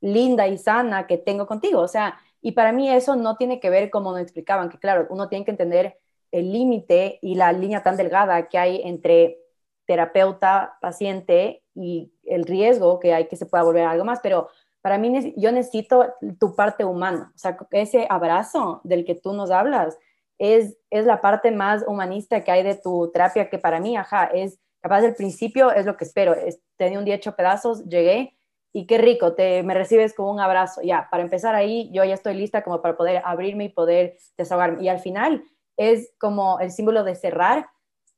linda 0.00 0.48
y 0.48 0.58
sana 0.58 1.06
que 1.06 1.16
tengo 1.16 1.46
contigo, 1.46 1.80
o 1.80 1.86
sea, 1.86 2.18
y 2.42 2.52
para 2.52 2.72
mí 2.72 2.90
eso 2.90 3.14
no 3.14 3.36
tiene 3.36 3.60
que 3.60 3.70
ver 3.70 3.88
como 3.88 4.10
nos 4.10 4.20
explicaban, 4.20 4.68
que 4.68 4.78
claro, 4.78 5.06
uno 5.10 5.28
tiene 5.28 5.44
que 5.44 5.52
entender 5.52 5.96
el 6.32 6.52
límite 6.52 7.20
y 7.22 7.36
la 7.36 7.52
línea 7.52 7.84
tan 7.84 7.96
delgada 7.96 8.48
que 8.48 8.58
hay 8.58 8.82
entre 8.82 9.38
terapeuta, 9.86 10.76
paciente 10.80 11.62
y 11.72 12.12
el 12.24 12.44
riesgo 12.44 12.98
que 12.98 13.14
hay 13.14 13.28
que 13.28 13.36
se 13.36 13.46
pueda 13.46 13.62
volver 13.62 13.84
algo 13.84 14.04
más, 14.04 14.18
pero 14.20 14.48
para 14.80 14.98
mí 14.98 15.32
yo 15.36 15.52
necesito 15.52 16.12
tu 16.40 16.56
parte 16.56 16.84
humana, 16.84 17.30
o 17.36 17.38
sea, 17.38 17.56
ese 17.70 18.08
abrazo 18.10 18.80
del 18.82 19.04
que 19.04 19.14
tú 19.14 19.34
nos 19.34 19.52
hablas 19.52 19.96
es, 20.38 20.76
es 20.90 21.06
la 21.06 21.20
parte 21.20 21.52
más 21.52 21.84
humanista 21.86 22.42
que 22.42 22.50
hay 22.50 22.64
de 22.64 22.74
tu 22.74 23.12
terapia, 23.12 23.48
que 23.48 23.58
para 23.58 23.78
mí, 23.78 23.96
ajá, 23.96 24.24
es 24.24 24.58
capaz 24.80 25.02
del 25.02 25.14
principio, 25.14 25.70
es 25.70 25.86
lo 25.86 25.96
que 25.96 26.04
espero, 26.04 26.34
es, 26.34 26.58
tenía 26.80 26.98
un 26.98 27.04
día 27.04 27.16
hecho 27.16 27.36
pedazos, 27.36 27.84
llegué 27.84 28.34
y 28.72 28.86
qué 28.86 28.98
rico, 28.98 29.34
te, 29.34 29.62
me 29.62 29.74
recibes 29.74 30.14
con 30.14 30.26
un 30.26 30.40
abrazo. 30.40 30.80
Ya, 30.82 31.08
para 31.10 31.22
empezar 31.22 31.54
ahí, 31.54 31.90
yo 31.92 32.04
ya 32.04 32.14
estoy 32.14 32.34
lista 32.34 32.62
como 32.62 32.80
para 32.80 32.96
poder 32.96 33.22
abrirme 33.24 33.64
y 33.64 33.68
poder 33.68 34.16
desahogarme. 34.38 34.82
Y 34.82 34.88
al 34.88 35.00
final 35.00 35.44
es 35.76 36.12
como 36.18 36.58
el 36.58 36.70
símbolo 36.70 37.04
de 37.04 37.14
cerrar 37.14 37.68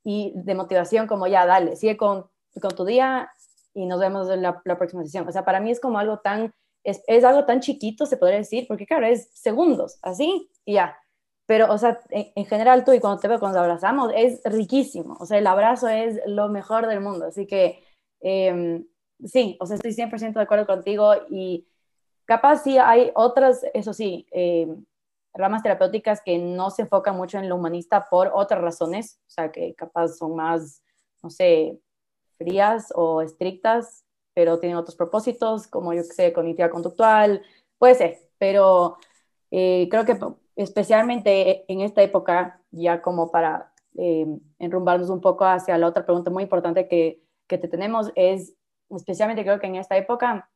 y 0.05 0.33
de 0.37 0.55
motivación, 0.55 1.09
como 1.09 1.27
ya, 1.27 1.45
dale, 1.45 1.75
sigue 1.75 1.97
con, 1.97 2.27
con 2.61 2.75
tu 2.77 2.85
día 2.85 3.31
y 3.75 3.87
nos 3.87 3.99
vemos 3.99 4.31
en 4.31 4.43
la, 4.43 4.63
próxima 4.63 5.03
sesión. 5.03 5.27
O 5.27 5.33
sea, 5.33 5.45
para 5.45 5.61
mí 5.61 5.71
es 5.73 5.81
como 5.81 5.99
algo 5.99 6.21
tan, 6.21 6.55
es, 6.85 7.03
es, 7.09 7.25
algo 7.25 7.45
tan 7.47 7.61
chiquito, 7.61 8.07
se 8.07 8.17
podría 8.17 8.39
decir, 8.39 8.67
porque 8.69 8.87
claro, 8.87 9.07
es 9.07 9.29
segundos, 9.33 9.99
así 10.03 10.51
y 10.65 10.75
ya. 10.75 10.97
Pero, 11.47 11.73
o 11.73 11.79
sea, 11.79 12.01
en, 12.11 12.47
general 12.47 12.85
tú 12.85 12.93
y 12.93 13.01
cuando 13.01 13.21
te 13.21 13.29
veo, 13.29 13.41
cuando 13.41 13.59
nos 13.59 13.65
abrazamos, 13.65 14.13
es 14.15 14.41
riquísimo. 14.45 15.17
O 15.19 15.27
sea, 15.27 15.39
el 15.39 15.47
abrazo 15.47 15.89
es 15.89 16.21
lo 16.27 16.49
mejor 16.49 16.87
del 16.87 17.01
mundo. 17.01 17.27
Así 17.27 17.47
que, 17.47 17.83
eh, 18.23 18.85
sí, 19.25 19.57
o 19.61 19.67
sea, 19.67 19.77
estoy 19.77 19.93
100% 19.93 20.35
de 20.35 20.45
acuerdo 20.45 20.67
contigo 20.67 21.13
y 21.29 21.67
capaz 22.25 22.63
sí 22.63 22.79
hay 22.79 23.11
otras, 23.15 23.65
eso 23.75 23.93
sí, 23.93 24.27
eh, 24.33 24.69
ramas 25.35 25.63
terapéuticas 25.63 26.23
que 26.23 26.39
no 26.39 26.71
se 26.71 26.83
enfocan 26.83 27.17
mucho 27.17 27.39
en 27.39 27.49
lo 27.49 27.57
humanista 27.57 28.09
por 28.09 28.31
otras 28.35 28.61
razones, 28.61 29.21
o 29.27 29.31
sea, 29.31 29.51
que 29.51 29.75
capaz 29.75 30.17
son 30.17 30.37
más, 30.37 30.83
no 31.23 31.31
sé, 31.31 31.79
frías 32.39 32.93
o 32.95 33.23
estrictas, 33.23 34.05
pero 34.35 34.59
tienen 34.59 34.79
otros 34.79 34.97
propósitos, 34.97 35.67
como 35.67 35.93
yo 35.93 36.03
que 36.03 36.15
sé, 36.15 36.33
cognitiva 36.33 36.71
conductual, 36.71 37.43
puede 37.79 37.95
ser, 37.95 38.19
pero 38.39 38.97
eh, 39.51 39.89
creo 39.91 40.05
que 40.05 40.19
especialmente 40.57 41.71
en 41.71 41.81
esta 41.81 42.03
época, 42.03 42.61
ya 42.71 43.03
como 43.03 43.31
para 43.31 43.73
eh, 43.97 44.27
enrumbarnos 44.59 45.11
un 45.11 45.21
poco 45.21 45.45
hacia 45.45 45.77
la 45.79 45.87
otra 45.87 46.05
pregunta 46.05 46.31
muy 46.31 46.45
importante 46.45 46.89
que, 46.89 47.23
que 47.53 47.59
te 47.59 47.69
tenemos, 47.69 48.11
es 48.15 48.55
especialmente 48.89 49.45
creo 49.45 49.61
que 49.61 49.67
en 49.67 49.77
esta 49.77 49.95
época, 49.99 50.51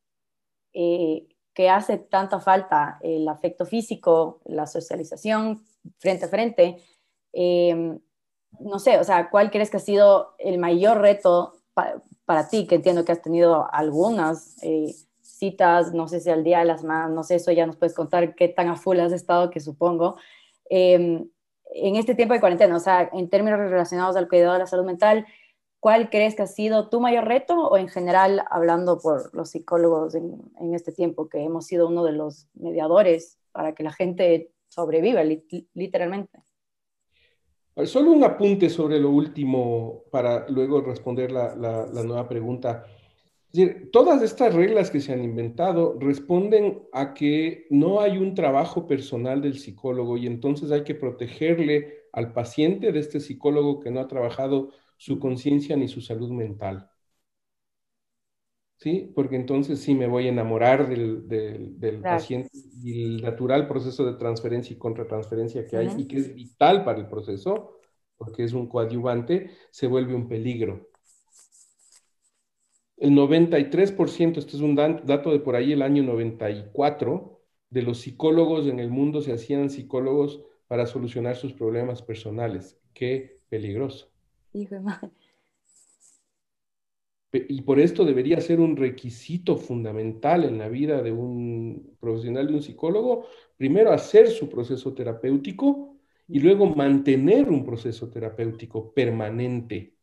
eh, 0.73 1.27
que 1.53 1.69
hace 1.69 1.99
tanta 1.99 2.39
falta 2.39 2.97
el 3.01 3.27
afecto 3.27 3.67
físico, 3.67 4.41
la 4.45 4.65
socialización 4.65 5.63
frente 5.99 6.25
a 6.25 6.27
frente. 6.27 6.77
Em, 7.33 7.99
no 8.59 8.79
sé, 8.79 8.97
o 8.97 9.03
sea, 9.03 9.29
¿cuál 9.29 9.51
crees 9.51 9.69
que 9.69 9.77
ha 9.77 9.79
sido 9.79 10.33
el 10.39 10.57
mayor 10.57 10.99
reto 11.01 11.53
para 12.25 12.49
ti? 12.49 12.65
Que 12.65 12.75
entiendo 12.75 13.05
que 13.05 13.11
has 13.11 13.21
tenido 13.21 13.71
algunas 13.71 14.55
eh, 14.63 14.95
citas, 15.21 15.93
no 15.93 16.07
sé 16.07 16.19
si 16.19 16.31
al 16.31 16.43
día 16.43 16.59
de 16.59 16.65
las 16.65 16.83
más, 16.83 17.11
no 17.11 17.23
sé, 17.23 17.35
eso 17.35 17.51
ya 17.51 17.67
nos 17.67 17.77
puedes 17.77 17.95
contar 17.95 18.33
qué 18.33 18.47
tan 18.47 18.69
a 18.69 18.75
full 18.75 18.99
has 18.99 19.13
estado, 19.13 19.51
que 19.51 19.59
supongo. 19.59 20.17
Em, 20.67 21.29
en 21.75 21.95
este 21.95 22.15
tiempo 22.15 22.33
de 22.33 22.39
cuarentena, 22.39 22.75
o 22.75 22.79
sea, 22.79 23.07
en 23.13 23.29
términos 23.29 23.59
relacionados 23.59 24.15
al 24.15 24.27
cuidado 24.27 24.53
de 24.53 24.59
la 24.59 24.67
salud 24.67 24.85
mental, 24.85 25.27
¿Cuál 25.87 26.09
crees 26.09 26.35
que 26.35 26.41
ha 26.41 26.47
sido 26.47 26.89
tu 26.89 26.99
mayor 26.99 27.29
reto 27.29 27.65
o 27.65 27.77
en 27.77 27.87
general 27.87 28.43
hablando 28.49 28.99
por 28.99 29.33
los 29.33 29.51
psicólogos 29.51 30.15
en, 30.15 30.73
este 30.73 30.91
tiempo 30.91 31.29
que 31.29 31.41
hemos 31.41 31.65
sido 31.65 31.87
uno 31.87 32.03
de 32.03 32.11
los 32.11 32.49
mediadores 32.55 33.39
para 33.53 33.73
que 33.73 33.83
la 33.83 33.93
gente 33.93 34.51
sobreviva 34.67 35.23
literalmente? 35.23 36.39
Solo 37.85 38.11
un 38.11 38.21
apunte 38.25 38.69
sobre 38.69 38.99
lo 38.99 39.11
último 39.11 40.03
para 40.11 40.49
luego 40.49 40.81
responder 40.81 41.31
la, 41.31 41.55
nueva 42.03 42.27
pregunta. 42.27 42.83
todas 43.93 44.21
estas 44.21 44.53
reglas 44.53 44.91
que 44.91 44.99
se 44.99 45.13
han 45.13 45.23
inventado 45.23 45.95
responden 45.97 46.81
a 46.91 47.13
que 47.13 47.65
no 47.69 48.01
hay 48.01 48.17
un 48.17 48.35
trabajo 48.35 48.87
personal 48.87 49.41
del 49.41 49.57
psicólogo 49.57 50.17
y 50.17 50.27
entonces 50.27 50.69
hay 50.69 50.83
que 50.83 50.95
protegerle 50.95 52.09
al 52.11 52.33
paciente 52.33 52.91
de 52.91 52.99
este 52.99 53.21
psicólogo 53.21 53.79
que 53.79 53.89
no 53.89 54.01
ha 54.01 54.09
trabajado 54.09 54.71
su 54.97 55.19
conciencia 55.19 55.77
ni 55.77 55.87
su 55.87 56.01
salud 56.01 56.31
mental. 56.31 56.89
¿Sí? 58.77 59.11
Porque 59.15 59.35
entonces 59.35 59.79
sí 59.79 59.95
me 59.95 60.07
voy 60.07 60.27
a 60.27 60.29
enamorar 60.29 60.87
del, 60.87 61.27
del, 61.27 62.01
paciente 62.01 62.49
y 62.53 63.03
el 63.03 63.21
natural 63.23 63.67
proceso 63.67 64.05
de 64.05 64.17
transferencia 64.19 64.75
y 64.75 64.77
contratransferencia 64.77 65.65
que 65.65 65.77
hay 65.77 65.89
y 65.97 66.07
que 66.07 66.17
es 66.17 66.35
vital 66.35 66.83
para 66.85 66.99
el 66.99 67.07
proceso, 67.07 67.79
porque 68.17 68.43
es 68.43 68.53
un 68.53 68.67
coadyuvante, 68.67 69.49
se 69.71 69.87
vuelve 69.87 70.13
un 70.13 70.27
peligro. 70.27 70.89
El 72.97 73.11
93%, 73.11 74.37
este 74.37 74.57
es 74.57 74.61
un 74.61 74.75
dato 74.75 75.31
de 75.31 75.39
por 75.39 75.55
ahí 75.55 75.71
el 75.71 75.81
año 75.81 76.03
94, 76.03 77.41
de 77.69 77.81
los 77.81 77.99
psicólogos 77.99 78.67
en 78.67 78.79
el 78.79 78.89
mundo 78.89 79.21
se 79.21 79.33
hacían 79.33 79.69
psicólogos 79.69 80.41
para 80.67 80.85
solucionar 80.85 81.35
sus 81.35 81.53
problemas 81.53 82.01
personales. 82.01 82.79
Qué 82.93 83.39
peligroso. 83.49 84.11
Y 87.31 87.61
por 87.61 87.79
esto 87.79 88.05
debería 88.05 88.39
ser 88.41 88.59
un 88.59 88.75
requisito 88.75 89.57
fundamental 89.57 90.45
en 90.45 90.57
la 90.57 90.69
vida 90.69 91.01
de 91.01 91.11
un 91.11 91.95
profesional 91.99 92.47
de 92.47 92.53
un 92.53 92.63
psicólogo, 92.63 93.27
primero 93.57 93.91
hacer 93.91 94.29
su 94.29 94.49
proceso 94.49 94.93
terapéutico 94.93 95.97
y 96.27 96.39
luego 96.39 96.67
mantener 96.67 97.49
un 97.49 97.65
proceso 97.65 98.09
terapéutico 98.09 98.93
permanente. 98.93 99.93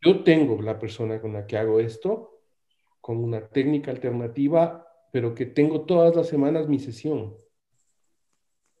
Yo 0.00 0.22
tengo 0.22 0.60
la 0.62 0.78
persona 0.78 1.20
con 1.20 1.32
la 1.32 1.46
que 1.46 1.56
hago 1.56 1.80
esto, 1.80 2.40
con 3.00 3.16
una 3.16 3.48
técnica 3.48 3.90
alternativa, 3.90 4.86
pero 5.10 5.34
que 5.34 5.46
tengo 5.46 5.86
todas 5.86 6.14
las 6.14 6.28
semanas 6.28 6.68
mi 6.68 6.78
sesión. 6.78 7.34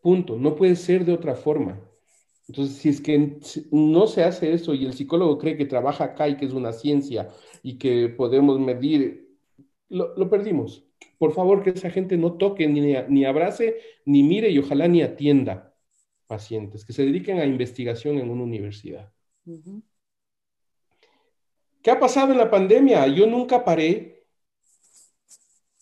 Punto. 0.02 0.36
No 0.36 0.54
puede 0.54 0.76
ser 0.76 1.04
de 1.04 1.12
otra 1.12 1.34
forma. 1.34 1.80
Entonces, 2.48 2.76
si 2.76 2.88
es 2.88 3.00
que 3.00 3.38
no 3.70 4.06
se 4.06 4.24
hace 4.24 4.52
eso 4.54 4.74
y 4.74 4.86
el 4.86 4.94
psicólogo 4.94 5.38
cree 5.38 5.56
que 5.56 5.66
trabaja 5.66 6.04
acá 6.04 6.28
y 6.28 6.36
que 6.36 6.46
es 6.46 6.52
una 6.54 6.72
ciencia 6.72 7.28
y 7.62 7.76
que 7.78 8.08
podemos 8.08 8.58
medir, 8.58 9.36
lo, 9.90 10.30
perdimos. 10.30 10.84
Por 11.18 11.32
favor, 11.32 11.62
que 11.62 11.70
esa 11.70 11.90
gente 11.90 12.16
no 12.16 12.34
toque, 12.38 12.66
ni, 12.66 12.94
ni 13.08 13.24
abrace, 13.24 13.76
ni 14.06 14.22
mire 14.22 14.50
y 14.50 14.58
ojalá 14.58 14.88
ni 14.88 15.02
atienda 15.02 15.74
pacientes, 16.26 16.84
que 16.84 16.92
se 16.92 17.04
dediquen 17.04 17.38
a 17.38 17.46
investigación 17.46 18.18
en 18.18 18.30
una 18.30 18.44
universidad. 18.44 19.12
¿Qué 21.82 21.90
ha 21.90 21.98
pasado 21.98 22.32
en 22.32 22.38
la 22.38 22.50
pandemia? 22.50 23.06
Yo 23.08 23.26
nunca 23.26 23.64
paré. 23.64 24.26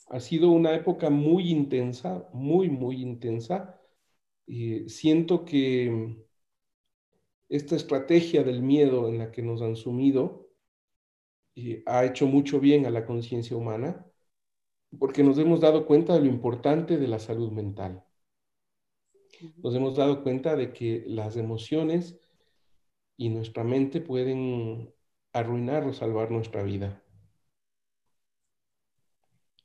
Ha 0.09 0.21
sido 0.21 0.51
una 0.51 0.75
época 0.75 1.11
muy 1.11 1.51
intensa, 1.51 2.29
muy, 2.33 2.71
muy 2.71 3.03
intensa. 3.03 3.81
Eh, 4.47 4.85
siento 4.89 5.45
que 5.45 6.26
esta 7.49 7.77
estrategia 7.77 8.43
del 8.43 8.63
miedo 8.63 9.09
en 9.09 9.19
la 9.19 9.31
que 9.31 9.43
nos 9.43 9.63
han 9.63 9.77
sumido 9.77 10.49
ha 11.87 12.05
hecho 12.05 12.27
mucho 12.27 12.61
bien 12.61 12.87
a 12.87 12.91
la 12.91 13.07
conciencia 13.07 13.57
humana 13.57 14.07
porque 14.99 15.23
nos 15.23 15.39
hemos 15.39 15.61
dado 15.61 15.87
cuenta 15.87 16.15
de 16.15 16.21
lo 16.21 16.27
importante 16.27 16.97
de 16.97 17.09
la 17.09 17.19
salud 17.19 17.51
mental. 17.51 18.05
Nos 19.63 19.75
hemos 19.75 19.97
dado 19.97 20.23
cuenta 20.23 20.57
de 20.57 20.73
que 20.73 21.05
las 21.07 21.37
emociones 21.37 22.19
y 23.17 23.29
nuestra 23.29 23.65
mente 23.65 24.01
pueden 24.01 24.93
arruinar 25.33 25.85
o 25.85 25.93
salvar 25.93 26.31
nuestra 26.31 26.63
vida. 26.63 27.03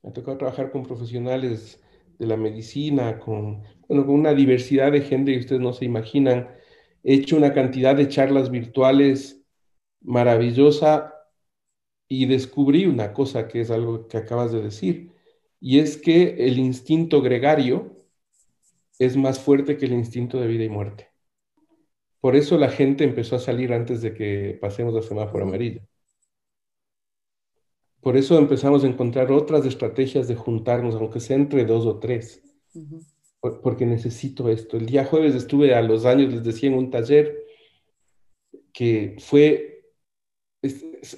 Me 0.02 0.10
ha 0.10 0.12
tocado 0.12 0.36
trabajar 0.36 0.70
con 0.70 0.82
profesionales 0.82 1.80
de 2.18 2.26
la 2.26 2.36
medicina, 2.36 3.18
con, 3.18 3.62
con 3.86 4.08
una 4.10 4.34
diversidad 4.34 4.92
de 4.92 5.00
gente 5.00 5.32
que 5.32 5.38
ustedes 5.38 5.60
no 5.60 5.72
se 5.72 5.84
imaginan. 5.84 6.48
He 7.02 7.14
hecho 7.14 7.36
una 7.36 7.52
cantidad 7.52 7.96
de 7.96 8.08
charlas 8.08 8.50
virtuales 8.50 9.42
maravillosa 10.00 11.14
y 12.08 12.26
descubrí 12.26 12.86
una 12.86 13.12
cosa 13.12 13.48
que 13.48 13.60
es 13.60 13.70
algo 13.70 14.06
que 14.06 14.18
acabas 14.18 14.52
de 14.52 14.62
decir, 14.62 15.12
y 15.60 15.78
es 15.78 15.96
que 15.96 16.46
el 16.46 16.58
instinto 16.58 17.22
gregario 17.22 18.06
es 18.98 19.16
más 19.16 19.40
fuerte 19.40 19.76
que 19.76 19.86
el 19.86 19.92
instinto 19.92 20.40
de 20.40 20.46
vida 20.46 20.64
y 20.64 20.68
muerte. 20.68 21.08
Por 22.20 22.36
eso 22.36 22.56
la 22.58 22.68
gente 22.68 23.04
empezó 23.04 23.36
a 23.36 23.40
salir 23.40 23.72
antes 23.72 24.00
de 24.00 24.14
que 24.14 24.58
pasemos 24.60 24.94
a 24.96 25.02
semáforo 25.02 25.44
amarillo. 25.44 25.82
Por 28.00 28.16
eso 28.16 28.36
empezamos 28.38 28.84
a 28.84 28.88
encontrar 28.88 29.30
otras 29.30 29.64
estrategias 29.64 30.28
de 30.28 30.34
juntarnos, 30.34 30.94
aunque 30.96 31.20
sea 31.20 31.36
entre 31.36 31.64
dos 31.64 31.86
o 31.86 31.98
tres, 31.98 32.42
porque 33.42 33.86
necesito 33.86 34.48
esto. 34.48 34.76
El 34.76 34.86
día 34.86 35.04
jueves 35.04 35.34
estuve 35.34 35.74
a 35.74 35.82
los 35.82 36.04
años, 36.06 36.32
les 36.32 36.44
decía, 36.44 36.70
en 36.70 36.76
un 36.76 36.90
taller 36.90 37.44
que 38.72 39.16
fue, 39.18 39.90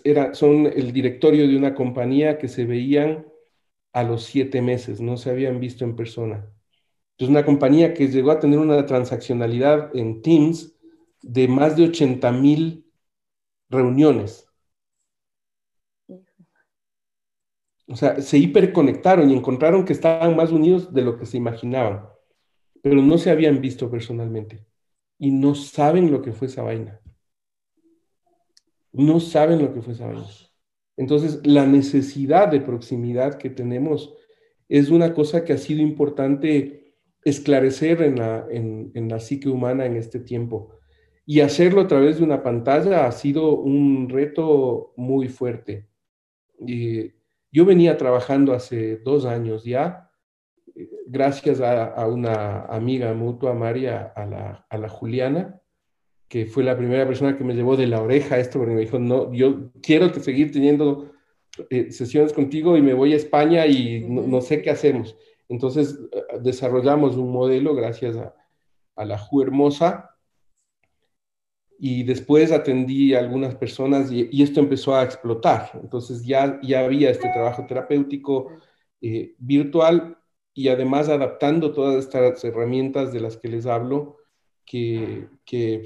era, 0.04 0.34
son 0.34 0.66
el 0.66 0.92
directorio 0.92 1.46
de 1.46 1.56
una 1.56 1.74
compañía 1.74 2.38
que 2.38 2.48
se 2.48 2.64
veían 2.64 3.26
a 3.92 4.02
los 4.02 4.24
siete 4.24 4.62
meses, 4.62 5.00
no 5.00 5.16
se 5.16 5.30
habían 5.30 5.60
visto 5.60 5.84
en 5.84 5.96
persona. 5.96 6.50
Es 7.18 7.28
una 7.28 7.44
compañía 7.44 7.94
que 7.94 8.08
llegó 8.08 8.32
a 8.32 8.40
tener 8.40 8.58
una 8.58 8.86
transaccionalidad 8.86 9.94
en 9.94 10.22
Teams 10.22 10.74
de 11.22 11.46
más 11.48 11.76
de 11.76 11.84
80 11.84 12.32
mil 12.32 12.86
reuniones. 13.68 14.48
O 17.86 17.96
sea, 17.96 18.20
se 18.20 18.38
hiperconectaron 18.38 19.30
y 19.30 19.36
encontraron 19.36 19.84
que 19.84 19.92
estaban 19.92 20.34
más 20.36 20.50
unidos 20.50 20.92
de 20.92 21.02
lo 21.02 21.18
que 21.18 21.26
se 21.26 21.36
imaginaban, 21.36 22.08
pero 22.84 23.00
no 23.00 23.16
se 23.16 23.30
habían 23.30 23.62
visto 23.62 23.90
personalmente 23.90 24.66
y 25.18 25.30
no 25.30 25.54
saben 25.54 26.10
lo 26.12 26.20
que 26.20 26.32
fue 26.32 26.48
esa 26.48 26.62
vaina. 26.62 27.00
No 28.92 29.20
saben 29.20 29.62
lo 29.62 29.72
que 29.72 29.80
fue 29.80 29.94
esa 29.94 30.08
vaina. 30.08 30.26
Entonces, 30.98 31.40
la 31.46 31.64
necesidad 31.64 32.48
de 32.48 32.60
proximidad 32.60 33.38
que 33.38 33.48
tenemos 33.48 34.14
es 34.68 34.90
una 34.90 35.14
cosa 35.14 35.46
que 35.46 35.54
ha 35.54 35.56
sido 35.56 35.80
importante 35.80 36.98
esclarecer 37.24 38.02
en 38.02 38.16
la, 38.16 38.46
en, 38.50 38.92
la 39.08 39.18
psique 39.18 39.48
humana 39.48 39.86
en 39.86 39.96
este 39.96 40.20
tiempo. 40.20 40.78
Y 41.24 41.40
hacerlo 41.40 41.80
a 41.80 41.88
través 41.88 42.18
de 42.18 42.24
una 42.24 42.42
pantalla 42.42 43.06
ha 43.06 43.12
sido 43.12 43.56
un 43.56 44.10
reto 44.10 44.92
muy 44.98 45.28
fuerte. 45.28 45.88
yo 47.50 47.64
venía 47.64 47.96
trabajando 47.96 48.52
hace 48.52 48.98
dos 48.98 49.24
años 49.24 49.64
ya, 49.64 50.03
gracias 51.14 51.60
a, 51.60 52.06
una 52.08 52.64
amiga 52.66 53.14
mutua, 53.14 53.54
María, 53.54 54.12
a 54.16 54.26
la, 54.26 54.66
a 54.68 54.78
la 54.78 54.88
Juliana, 54.88 55.60
que 56.28 56.44
fue 56.44 56.64
la 56.64 56.76
primera 56.76 57.06
persona 57.06 57.36
que 57.38 57.44
me 57.44 57.54
llevó 57.54 57.76
de 57.76 57.86
la 57.86 58.02
oreja 58.02 58.38
esto, 58.38 58.58
porque 58.58 58.74
me 58.74 58.80
dijo, 58.80 58.98
no, 58.98 59.32
yo 59.32 59.70
quiero 59.80 60.12
seguir 60.12 60.50
teniendo 60.50 61.12
eh, 61.70 61.92
sesiones 61.92 62.32
contigo 62.32 62.76
y 62.76 62.82
me 62.82 62.94
voy 62.94 63.12
a 63.12 63.16
España 63.16 63.64
y 63.66 64.04
no, 64.08 64.40
sé 64.40 64.60
qué 64.60 64.70
hacemos. 64.70 65.16
Entonces 65.48 65.96
eh, 66.12 66.22
desarrollamos 66.42 67.16
un 67.16 67.30
modelo 67.30 67.76
gracias 67.76 68.16
a, 68.16 68.34
a 68.96 69.04
la 69.04 69.16
Ju 69.16 69.42
Hermosa 69.42 70.10
y 71.78 72.02
después 72.02 72.50
atendí 72.50 73.14
a 73.14 73.20
algunas 73.20 73.54
personas 73.54 74.10
y, 74.10 74.42
esto 74.42 74.58
empezó 74.58 74.96
a 74.96 75.04
explotar. 75.04 75.70
Entonces 75.80 76.24
ya, 76.24 76.58
ya 76.60 76.84
había 76.84 77.10
este 77.10 77.28
trabajo 77.28 77.66
terapéutico 77.68 78.48
eh, 79.00 79.36
virtual 79.38 80.18
y 80.54 80.68
además 80.68 81.08
adaptando 81.08 81.72
todas 81.72 81.96
estas 81.96 82.42
herramientas 82.44 83.12
de 83.12 83.20
las 83.20 83.36
que 83.36 83.48
les 83.48 83.66
hablo 83.66 84.18
que, 84.64 85.28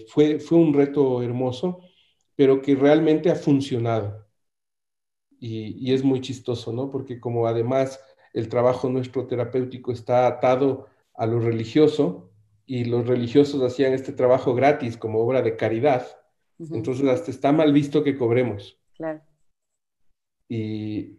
fue, 0.08 0.38
fue 0.38 0.58
un 0.58 0.74
reto 0.74 1.22
hermoso, 1.22 1.80
pero 2.36 2.62
que 2.62 2.76
realmente 2.76 3.30
ha 3.30 3.34
funcionado. 3.34 4.26
Y, 5.40 5.92
es 5.92 6.04
muy 6.04 6.20
chistoso, 6.20 6.72
¿no? 6.72 6.90
Porque 6.90 7.18
como 7.18 7.46
además 7.46 8.00
el 8.34 8.48
trabajo 8.48 8.88
nuestro 8.88 9.26
terapéutico 9.26 9.90
está 9.90 10.26
atado 10.26 10.88
a 11.14 11.26
lo 11.26 11.40
religioso 11.40 12.30
y 12.66 12.84
los 12.84 13.06
religiosos 13.06 13.62
hacían 13.62 13.92
este 13.94 14.12
trabajo 14.12 14.54
gratis 14.54 14.96
como 14.96 15.20
obra 15.20 15.42
de 15.42 15.56
caridad, 15.56 16.06
entonces 16.58 17.06
hasta 17.08 17.30
está 17.30 17.52
mal 17.52 17.72
visto 17.72 18.04
que 18.04 18.16
cobremos. 18.16 18.78
Claro. 18.96 19.22
Y, 20.48 21.18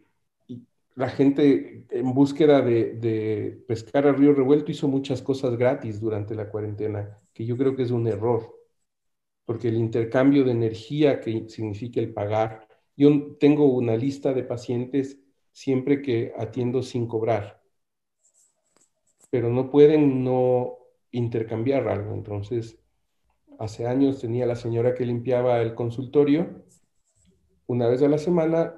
la 0.99 1.07
gente 1.07 1.85
en 1.91 2.13
búsqueda 2.13 2.61
de, 2.61 3.63
pescar 3.65 4.05
al 4.05 4.17
río 4.17 4.33
revuelto 4.33 4.69
hizo 4.69 4.89
muchas 4.89 5.21
cosas 5.21 5.55
gratis 5.55 6.01
durante 6.01 6.35
la 6.35 6.49
cuarentena, 6.49 7.17
que 7.33 7.45
yo 7.45 7.55
creo 7.55 7.73
que 7.73 7.83
es 7.83 7.91
un 7.91 8.05
error, 8.05 8.53
porque 9.45 9.69
el 9.69 9.77
intercambio 9.77 10.43
de 10.43 10.51
energía 10.51 11.21
que 11.21 11.47
significa 11.47 12.01
el 12.01 12.11
pagar, 12.13 12.67
yo 12.97 13.37
tengo 13.37 13.67
una 13.67 13.95
lista 13.95 14.33
de 14.33 14.43
pacientes 14.43 15.17
siempre 15.53 16.01
que 16.01 16.33
atiendo 16.37 16.83
sin 16.83 17.07
cobrar, 17.07 17.61
pero 19.29 19.49
no 19.49 19.71
pueden 19.71 20.25
no 20.25 20.79
intercambiar 21.11 21.87
algo. 21.87 22.13
Entonces, 22.13 22.77
hace 23.57 23.87
años 23.87 24.19
tenía 24.19 24.45
la 24.45 24.57
señora 24.57 24.95
que 24.95 25.05
limpiaba 25.05 25.61
el 25.61 25.75
consultorio 25.75 26.65
una 27.67 27.87
vez 27.87 28.01
a 28.01 28.09
la 28.09 28.17
semana 28.17 28.75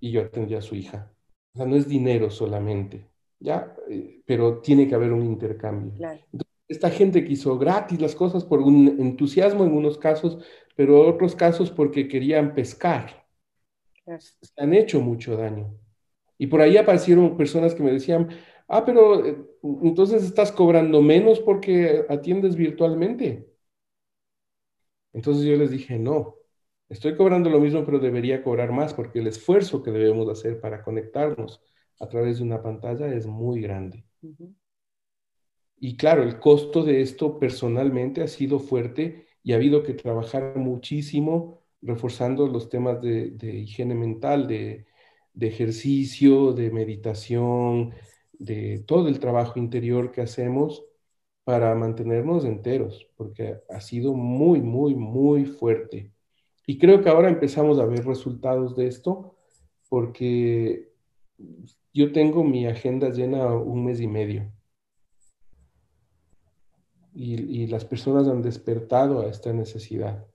y 0.00 0.10
yo 0.10 0.20
atendía 0.20 0.58
a 0.58 0.62
su 0.62 0.74
hija 0.74 1.12
o 1.54 1.58
sea, 1.58 1.66
no 1.66 1.76
es 1.76 1.88
dinero 1.88 2.30
solamente, 2.30 3.08
¿ya? 3.38 3.74
Eh, 3.88 4.22
pero 4.24 4.60
tiene 4.60 4.88
que 4.88 4.94
haber 4.94 5.12
un 5.12 5.24
intercambio. 5.24 5.92
esta 6.68 6.90
gente 6.90 7.24
quiso 7.24 7.58
gratis 7.58 8.00
las 8.00 8.14
cosas 8.14 8.44
por 8.44 8.60
un 8.60 8.88
entusiasmo 8.98 9.64
en 9.64 9.72
unos 9.72 9.98
casos, 9.98 10.38
pero 10.74 11.04
en 11.04 11.14
otros 11.14 11.36
casos 11.36 11.70
porque 11.70 12.08
querían 12.08 12.54
pescar. 12.54 13.26
Se 14.18 14.52
han 14.56 14.74
hecho 14.74 15.00
mucho 15.00 15.36
daño. 15.36 15.76
Y 16.38 16.46
por 16.46 16.60
ahí 16.60 16.76
aparecieron 16.76 17.36
personas 17.36 17.74
que 17.74 17.82
me 17.82 17.92
decían, 17.92 18.30
ah, 18.68 18.84
pero 18.84 19.24
eh, 19.24 19.36
entonces 19.82 20.24
estás 20.24 20.50
cobrando 20.50 21.02
menos 21.02 21.38
porque 21.40 22.04
atiendes 22.08 22.56
virtualmente. 22.56 23.48
Entonces 25.12 25.44
yo 25.44 25.56
les 25.56 25.70
dije, 25.70 25.98
no, 25.98 26.36
Estoy 26.92 27.16
cobrando 27.16 27.48
lo 27.48 27.58
mismo, 27.58 27.86
pero 27.86 27.98
debería 27.98 28.42
cobrar 28.42 28.70
más 28.70 28.92
porque 28.92 29.20
el 29.20 29.26
esfuerzo 29.26 29.82
que 29.82 29.90
debemos 29.90 30.28
hacer 30.28 30.60
para 30.60 30.82
conectarnos 30.82 31.62
a 31.98 32.06
través 32.06 32.36
de 32.36 32.44
una 32.44 32.62
pantalla 32.62 33.06
es 33.14 33.26
muy 33.26 33.62
grande. 33.62 34.04
Y 35.78 35.96
claro, 35.96 36.22
el 36.22 36.38
costo 36.38 36.84
de 36.84 37.00
esto 37.00 37.38
personalmente 37.38 38.22
ha 38.22 38.28
sido 38.28 38.58
fuerte 38.58 39.26
y 39.42 39.52
ha 39.52 39.56
habido 39.56 39.82
que 39.82 39.94
trabajar 39.94 40.58
muchísimo 40.58 41.62
reforzando 41.80 42.46
los 42.46 42.68
temas 42.68 43.00
de, 43.00 43.38
higiene 43.40 43.94
mental, 43.94 44.46
de, 44.46 44.84
de, 45.32 45.46
ejercicio, 45.48 46.52
de 46.52 46.70
meditación, 46.70 47.94
de 48.32 48.80
todo 48.86 49.08
el 49.08 49.18
trabajo 49.18 49.58
interior 49.58 50.12
que 50.12 50.20
hacemos 50.20 50.84
para 51.42 51.74
mantenernos 51.74 52.44
enteros, 52.44 53.08
porque 53.16 53.60
ha 53.70 53.80
sido 53.80 54.12
muy, 54.12 54.60
muy, 54.60 54.94
muy 54.94 55.46
fuerte. 55.46 56.11
Y 56.66 56.78
creo 56.78 57.02
que 57.02 57.08
ahora 57.08 57.28
empezamos 57.28 57.78
a 57.78 57.84
ver 57.84 58.04
resultados 58.04 58.76
de 58.76 58.86
esto 58.86 59.36
porque 59.88 60.92
yo 61.92 62.12
tengo 62.12 62.44
mi 62.44 62.66
agenda 62.66 63.10
llena 63.10 63.46
un 63.54 63.84
mes 63.84 64.00
y 64.00 64.06
medio. 64.06 64.50
Y, 67.14 67.66
las 67.66 67.84
personas 67.84 68.26
han 68.26 68.40
despertado 68.40 69.20
a 69.20 69.28
esta 69.28 69.52
necesidad. 69.52 70.26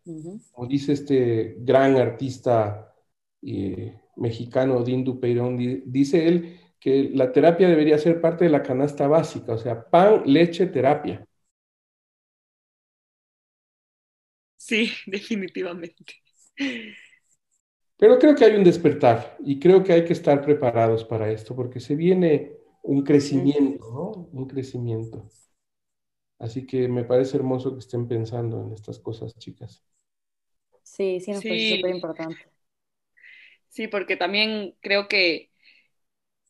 Como 0.52 0.68
dice 0.68 0.94
este 0.94 1.58
gran 1.60 1.96
artista 1.96 2.94
eh, 3.42 4.00
mexicano, 4.16 4.84
Dindu 4.84 5.20
Peirón, 5.20 5.58
dice 5.58 6.28
él 6.28 6.60
que 6.80 7.10
la 7.14 7.32
terapia 7.32 7.68
debería 7.68 7.98
ser 7.98 8.22
parte 8.22 8.46
de 8.46 8.52
la 8.52 8.62
canasta 8.62 9.08
básica, 9.08 9.54
o 9.54 9.58
sea, 9.58 9.90
pan, 9.90 10.22
leche, 10.26 10.68
terapia. 10.68 11.27
Sí, 14.68 14.92
definitivamente. 15.08 16.22
Pero 18.00 18.18
creo 18.20 18.36
que 18.36 18.46
hay 18.46 18.56
un 18.56 18.64
despertar 18.64 19.38
y 19.40 19.60
creo 19.60 19.84
que 19.84 19.94
hay 19.94 20.04
que 20.06 20.14
estar 20.14 20.42
preparados 20.42 21.04
para 21.06 21.30
esto 21.32 21.56
porque 21.56 21.80
se 21.80 21.96
viene 21.96 22.54
un 22.84 23.04
crecimiento, 23.04 23.86
¿no? 23.92 24.30
Un 24.34 24.48
crecimiento. 24.48 25.30
Así 26.40 26.66
que 26.66 26.88
me 26.88 27.04
parece 27.04 27.38
hermoso 27.38 27.74
que 27.74 27.80
estén 27.82 28.08
pensando 28.08 28.60
en 28.64 28.74
estas 28.74 28.98
cosas, 28.98 29.38
chicas. 29.38 29.84
Sí, 30.84 31.20
sí, 31.20 31.34
nos 31.34 31.46
parece 31.46 31.68
súper 31.68 31.92
importante. 31.92 32.46
Sí, 33.70 33.88
porque 33.88 34.16
también 34.18 34.76
creo 34.82 35.08
que, 35.08 35.52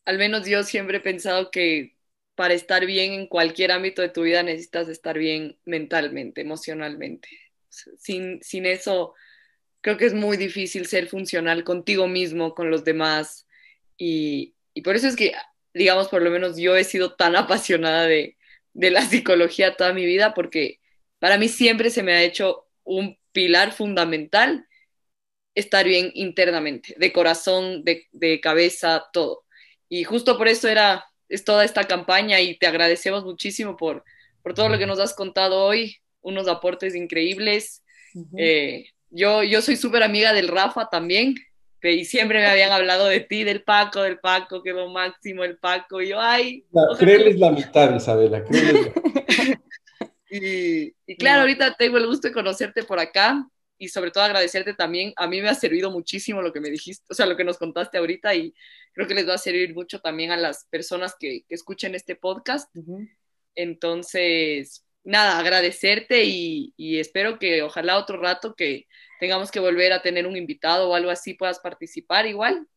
al 0.05 0.17
menos 0.17 0.47
yo 0.47 0.63
siempre 0.63 0.97
he 0.97 0.99
pensado 1.01 1.51
que 1.51 1.97
para 2.35 2.53
estar 2.53 2.85
bien 2.85 3.13
en 3.13 3.27
cualquier 3.27 3.71
ámbito 3.71 4.01
de 4.01 4.09
tu 4.09 4.23
vida 4.23 4.43
necesitas 4.43 4.87
estar 4.89 5.17
bien 5.17 5.59
mentalmente, 5.65 6.41
emocionalmente. 6.41 7.27
Sin, 7.69 8.41
sin 8.41 8.65
eso, 8.65 9.13
creo 9.81 9.97
que 9.97 10.05
es 10.05 10.13
muy 10.13 10.37
difícil 10.37 10.87
ser 10.87 11.07
funcional 11.07 11.63
contigo 11.63 12.07
mismo, 12.07 12.53
con 12.55 12.71
los 12.71 12.83
demás. 12.83 13.47
Y, 13.97 14.55
y 14.73 14.81
por 14.81 14.95
eso 14.95 15.07
es 15.07 15.15
que, 15.15 15.33
digamos, 15.73 16.07
por 16.09 16.21
lo 16.21 16.31
menos 16.31 16.57
yo 16.57 16.75
he 16.75 16.83
sido 16.83 17.15
tan 17.15 17.35
apasionada 17.35 18.05
de, 18.05 18.37
de 18.73 18.91
la 18.91 19.01
psicología 19.01 19.75
toda 19.75 19.93
mi 19.93 20.05
vida, 20.05 20.33
porque 20.33 20.79
para 21.19 21.37
mí 21.37 21.49
siempre 21.49 21.89
se 21.89 22.03
me 22.03 22.13
ha 22.13 22.23
hecho 22.23 22.67
un 22.83 23.17
pilar 23.31 23.73
fundamental 23.73 24.65
estar 25.55 25.85
bien 25.85 26.11
internamente, 26.13 26.95
de 26.97 27.11
corazón, 27.11 27.83
de, 27.83 28.07
de 28.11 28.39
cabeza, 28.41 29.07
todo. 29.11 29.45
Y 29.89 30.03
justo 30.03 30.37
por 30.37 30.47
eso 30.47 30.67
era 30.67 31.05
es 31.29 31.43
toda 31.43 31.65
esta 31.65 31.85
campaña 31.85 32.39
y 32.41 32.57
te 32.57 32.67
agradecemos 32.67 33.23
muchísimo 33.25 33.75
por, 33.75 34.03
por 34.41 34.53
todo 34.53 34.69
lo 34.69 34.77
que 34.77 34.85
nos 34.87 34.99
has 34.99 35.13
contado 35.13 35.63
hoy, 35.63 35.97
unos 36.27 36.47
aportes 36.47 36.95
increíbles. 36.95 37.83
Eh, 38.37 38.85
yo, 39.09 39.43
yo 39.43 39.61
soy 39.61 39.77
súper 39.77 40.03
amiga 40.03 40.33
del 40.33 40.47
Rafa 40.47 40.89
también, 40.89 41.35
y 41.81 42.05
siempre 42.05 42.39
me 42.39 42.47
habían 42.47 42.71
hablado 42.71 43.07
de 43.07 43.21
ti, 43.21 43.43
del 43.43 43.63
Paco, 43.63 44.01
del 44.01 44.19
Paco, 44.19 44.61
que 44.61 44.73
lo 44.73 44.89
máximo 44.89 45.43
el 45.43 45.57
Paco, 45.57 46.01
y 46.01 46.09
yo, 46.09 46.19
ay. 46.19 46.65
créeles 46.97 47.39
la 47.39 47.51
mitad, 47.51 47.95
Isabela, 47.95 48.43
créeles. 48.43 48.91
y, 50.29 50.93
y 51.05 51.15
claro, 51.17 51.41
ahorita 51.41 51.75
tengo 51.75 51.97
el 51.97 52.07
gusto 52.07 52.27
de 52.27 52.33
conocerte 52.33 52.83
por 52.83 52.99
acá 52.99 53.47
y 53.77 53.89
sobre 53.89 54.11
todo 54.11 54.23
agradecerte 54.23 54.73
también. 54.73 55.13
A 55.15 55.27
mí 55.27 55.41
me 55.41 55.49
ha 55.49 55.55
servido 55.55 55.91
muchísimo 55.91 56.41
lo 56.41 56.51
que 56.51 56.59
me 56.59 56.69
dijiste, 56.69 57.05
o 57.09 57.13
sea, 57.13 57.25
lo 57.25 57.37
que 57.37 57.43
nos 57.43 57.57
contaste 57.57 57.97
ahorita 57.97 58.33
y 58.35 58.53
creo 58.93 59.07
que 59.07 59.15
les 59.15 59.27
va 59.27 59.35
a 59.35 59.39
servir 59.39 59.73
mucho 59.73 59.99
también 59.99 60.31
a 60.31 60.37
las 60.37 60.65
personas 60.65 61.15
que, 61.17 61.43
que 61.47 61.55
escuchen 61.55 61.95
este 61.95 62.15
podcast. 62.15 62.73
Entonces, 63.55 64.83
nada, 65.07 65.39
agradecerte 65.39 66.25
y, 66.25 66.73
y, 66.77 66.99
espero 66.99 67.39
que 67.39 67.63
ojalá 67.63 67.97
otro 67.97 68.17
rato 68.21 68.55
que 68.55 68.85
tengamos 69.19 69.51
que 69.51 69.59
volver 69.59 69.93
a 69.93 70.01
tener 70.01 70.27
un 70.27 70.37
invitado 70.37 70.89
o 70.89 70.95
algo 70.95 71.09
así 71.09 71.33
puedas 71.33 71.59
participar 71.59 72.25
igual. 72.25 72.67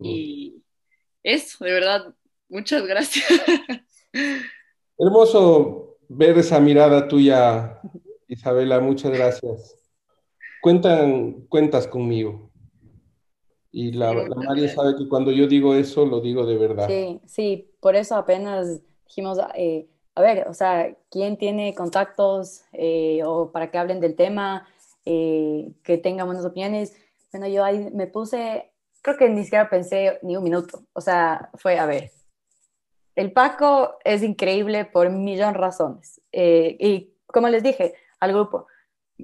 Y 0.00 0.62
eso, 1.22 1.64
de 1.64 1.72
verdad, 1.72 2.14
muchas 2.48 2.86
gracias. 2.86 3.26
Hermoso 4.98 5.98
ver 6.08 6.36
esa 6.38 6.60
mirada 6.60 7.08
tuya, 7.08 7.80
Isabela, 8.28 8.80
muchas 8.80 9.12
gracias 9.12 9.84
cuentan, 10.64 11.42
cuentas 11.50 11.86
conmigo. 11.86 12.50
Y 13.70 13.92
la, 13.92 14.14
la 14.14 14.34
María 14.34 14.66
sabe 14.74 14.96
que 14.96 15.06
cuando 15.06 15.30
yo 15.30 15.46
digo 15.46 15.74
eso, 15.74 16.06
lo 16.06 16.22
digo 16.22 16.46
de 16.46 16.56
verdad. 16.56 16.88
Sí, 16.88 17.20
sí, 17.26 17.70
por 17.80 17.96
eso 17.96 18.16
apenas 18.16 18.80
dijimos, 19.06 19.38
eh, 19.56 19.86
a 20.14 20.22
ver, 20.22 20.46
o 20.48 20.54
sea, 20.54 20.94
¿quién 21.10 21.36
tiene 21.36 21.74
contactos 21.74 22.64
eh, 22.72 23.22
o 23.24 23.50
para 23.50 23.70
que 23.70 23.78
hablen 23.78 24.00
del 24.00 24.14
tema, 24.14 24.68
eh, 25.04 25.72
que 25.82 25.98
tengan 25.98 26.26
buenas 26.26 26.44
opiniones? 26.44 26.96
Bueno, 27.32 27.48
yo 27.48 27.64
ahí 27.64 27.90
me 27.92 28.06
puse, 28.06 28.72
creo 29.02 29.16
que 29.16 29.28
ni 29.28 29.42
siquiera 29.42 29.68
pensé 29.68 30.18
ni 30.22 30.36
un 30.36 30.44
minuto, 30.44 30.82
o 30.92 31.00
sea, 31.00 31.50
fue, 31.54 31.78
a 31.78 31.86
ver, 31.86 32.10
el 33.16 33.32
Paco 33.32 33.98
es 34.04 34.22
increíble 34.22 34.84
por 34.84 35.06
un 35.06 35.24
millón 35.24 35.54
razones. 35.54 36.20
y 36.32 37.12
como 37.26 37.48
les 37.48 37.62
dije 37.62 37.94
al 38.20 38.32
grupo, 38.32 38.66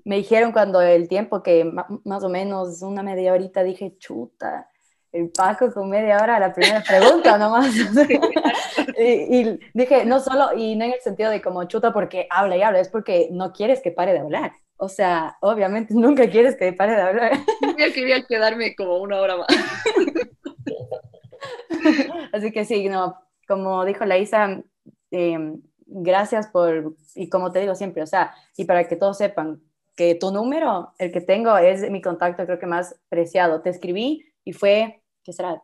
me 0.04 0.16
dijeron 0.16 0.52
cuando 0.52 0.80
el 0.80 1.08
tiempo 1.08 1.42
que 1.42 1.64
más 2.04 2.24
o 2.24 2.28
menos 2.28 2.82
una 2.82 3.02
media 3.02 3.32
horita 3.32 3.62
dije, 3.62 3.96
chuta, 3.98 4.70
el 5.12 5.30
Paco 5.30 5.72
con 5.72 5.88
media 5.88 6.18
hora 6.22 6.38
la 6.38 6.52
primera 6.52 6.82
pregunta 6.82 7.36
nomás. 7.36 7.74
y, 8.98 9.02
y, 9.02 9.58
dije, 9.74 10.04
no 10.04 10.20
solo, 10.20 10.56
y 10.56 10.76
no 10.76 10.84
en 10.84 10.92
el 10.92 11.00
sentido 11.00 11.30
de 11.30 11.42
como 11.42 11.64
chuta 11.64 11.92
porque 11.92 12.26
habla 12.30 12.56
y 12.56 12.62
habla, 12.62 12.80
es 12.80 12.88
porque 12.88 13.28
no 13.30 13.52
quieres 13.52 13.80
que 13.80 13.90
pare 13.90 14.12
de 14.12 14.20
hablar. 14.20 14.52
O 14.76 14.88
sea, 14.88 15.36
obviamente 15.40 15.94
nunca 15.94 16.28
quieres 16.30 16.56
que 16.56 16.72
pare 16.72 16.92
de 16.92 17.02
hablar. 17.02 17.32
Yo 17.78 17.92
quería 17.92 18.24
quedarme 18.24 18.74
como 18.74 18.98
una 18.98 19.20
hora 19.20 19.36
más. 19.36 19.48
Así 22.32 22.52
que 22.52 22.64
sí, 22.64 22.88
no, 22.88 23.16
como 23.46 23.84
dijo 23.84 24.04
la 24.04 24.18
Isa, 24.18 24.62
eh, 25.10 25.54
gracias 25.86 26.48
por, 26.48 26.94
y 27.14 27.28
como 27.28 27.50
te 27.50 27.60
digo 27.60 27.74
siempre, 27.74 28.02
o 28.02 28.06
sea, 28.06 28.32
y 28.56 28.64
para 28.64 28.86
que 28.86 28.96
todos 28.96 29.18
sepan, 29.18 29.60
que 29.96 30.14
tu 30.14 30.30
número, 30.30 30.94
el 30.98 31.12
que 31.12 31.20
tengo, 31.20 31.58
es 31.58 31.90
mi 31.90 32.00
contacto 32.00 32.46
creo 32.46 32.58
que 32.58 32.66
más 32.66 32.98
preciado. 33.10 33.60
Te 33.60 33.68
escribí 33.68 34.30
y 34.44 34.52
fue, 34.52 34.99
¿qué 35.24 35.32
será? 35.32 35.62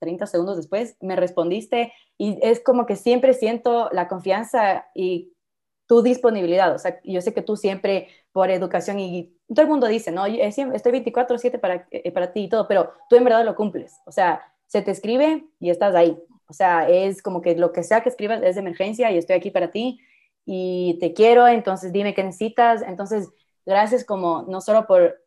30 0.00 0.26
segundos 0.26 0.56
después, 0.56 0.96
me 1.00 1.14
respondiste 1.14 1.92
y 2.18 2.38
es 2.42 2.60
como 2.60 2.86
que 2.86 2.96
siempre 2.96 3.34
siento 3.34 3.90
la 3.92 4.08
confianza 4.08 4.86
y 4.94 5.34
tu 5.86 6.02
disponibilidad. 6.02 6.74
O 6.74 6.78
sea, 6.78 7.00
yo 7.04 7.20
sé 7.20 7.34
que 7.34 7.42
tú 7.42 7.56
siempre 7.56 8.08
por 8.32 8.50
educación 8.50 8.98
y 9.00 9.36
todo 9.48 9.62
el 9.62 9.68
mundo 9.68 9.88
dice, 9.88 10.12
no, 10.12 10.24
estoy 10.24 10.92
24/7 10.92 11.58
para, 11.58 11.86
eh, 11.90 12.12
para 12.12 12.32
ti 12.32 12.44
y 12.44 12.48
todo, 12.48 12.68
pero 12.68 12.92
tú 13.08 13.16
en 13.16 13.24
verdad 13.24 13.44
lo 13.44 13.56
cumples. 13.56 13.98
O 14.06 14.12
sea, 14.12 14.40
se 14.66 14.82
te 14.82 14.92
escribe 14.92 15.44
y 15.58 15.70
estás 15.70 15.94
ahí. 15.94 16.16
O 16.48 16.52
sea, 16.52 16.88
es 16.88 17.22
como 17.22 17.40
que 17.42 17.56
lo 17.56 17.72
que 17.72 17.82
sea 17.82 18.02
que 18.02 18.08
escribas 18.08 18.42
es 18.42 18.54
de 18.54 18.60
emergencia 18.60 19.10
y 19.10 19.18
estoy 19.18 19.36
aquí 19.36 19.50
para 19.50 19.70
ti 19.70 20.00
y 20.44 20.96
te 21.00 21.12
quiero, 21.12 21.46
entonces 21.48 21.92
dime 21.92 22.14
qué 22.14 22.22
necesitas. 22.24 22.82
Entonces, 22.82 23.28
gracias 23.66 24.04
como 24.04 24.44
no 24.48 24.60
solo 24.60 24.86
por, 24.86 25.20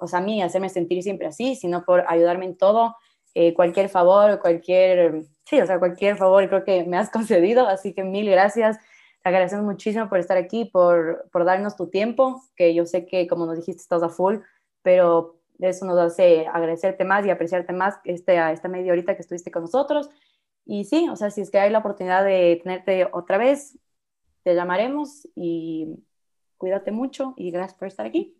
o 0.00 0.06
sea, 0.06 0.18
a 0.18 0.22
mí 0.22 0.42
hacerme 0.42 0.68
sentir 0.68 1.02
siempre 1.02 1.26
así, 1.26 1.54
sino 1.54 1.84
por 1.84 2.04
ayudarme 2.08 2.46
en 2.46 2.56
todo, 2.56 2.96
eh, 3.34 3.54
cualquier 3.54 3.88
favor, 3.88 4.40
cualquier, 4.40 5.22
sí, 5.44 5.60
o 5.60 5.66
sea, 5.66 5.78
cualquier 5.78 6.16
favor 6.16 6.48
creo 6.48 6.64
que 6.64 6.84
me 6.84 6.96
has 6.96 7.10
concedido, 7.12 7.66
así 7.66 7.94
que 7.94 8.04
mil 8.04 8.28
gracias. 8.30 8.78
Te 9.22 9.28
agradecemos 9.28 9.64
muchísimo 9.64 10.08
por 10.08 10.18
estar 10.18 10.36
aquí, 10.36 10.64
por, 10.64 11.28
por 11.30 11.44
darnos 11.44 11.76
tu 11.76 11.88
tiempo, 11.88 12.42
que 12.56 12.74
yo 12.74 12.86
sé 12.86 13.06
que 13.06 13.26
como 13.26 13.46
nos 13.46 13.56
dijiste 13.56 13.82
estás 13.82 14.02
a 14.02 14.08
full, 14.08 14.36
pero 14.82 15.40
eso 15.58 15.84
nos 15.84 15.98
hace 15.98 16.46
agradecerte 16.46 17.04
más 17.04 17.26
y 17.26 17.30
apreciarte 17.30 17.72
más 17.74 17.96
este, 18.04 18.38
a 18.38 18.52
esta 18.52 18.68
media 18.68 18.92
horita 18.92 19.14
que 19.14 19.20
estuviste 19.20 19.50
con 19.50 19.62
nosotros. 19.62 20.08
Y 20.64 20.84
sí, 20.84 21.08
o 21.10 21.16
sea, 21.16 21.30
si 21.30 21.42
es 21.42 21.50
que 21.50 21.58
hay 21.58 21.70
la 21.70 21.80
oportunidad 21.80 22.24
de 22.24 22.60
tenerte 22.62 23.08
otra 23.12 23.36
vez, 23.36 23.78
te 24.42 24.54
llamaremos 24.54 25.28
y 25.34 26.02
Cuídate 26.60 26.92
mucho 26.92 27.32
y 27.38 27.50
gracias 27.50 27.78
por 27.78 27.88
estar 27.88 28.04
aquí. 28.04 28.36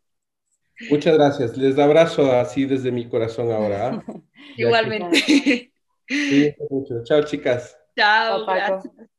Muchas 0.89 1.15
gracias. 1.15 1.57
Les 1.57 1.79
abrazo 1.79 2.33
así 2.33 2.65
desde 2.65 2.91
mi 2.91 3.09
corazón 3.09 3.53
ahora. 3.53 3.89
¿ah? 3.89 4.05
Igualmente. 4.57 5.73
Sí, 6.09 6.55
mucho. 6.71 7.03
Chao, 7.05 7.23
chicas. 7.25 7.77
Chao, 7.97 8.47
gracias. 8.47 9.10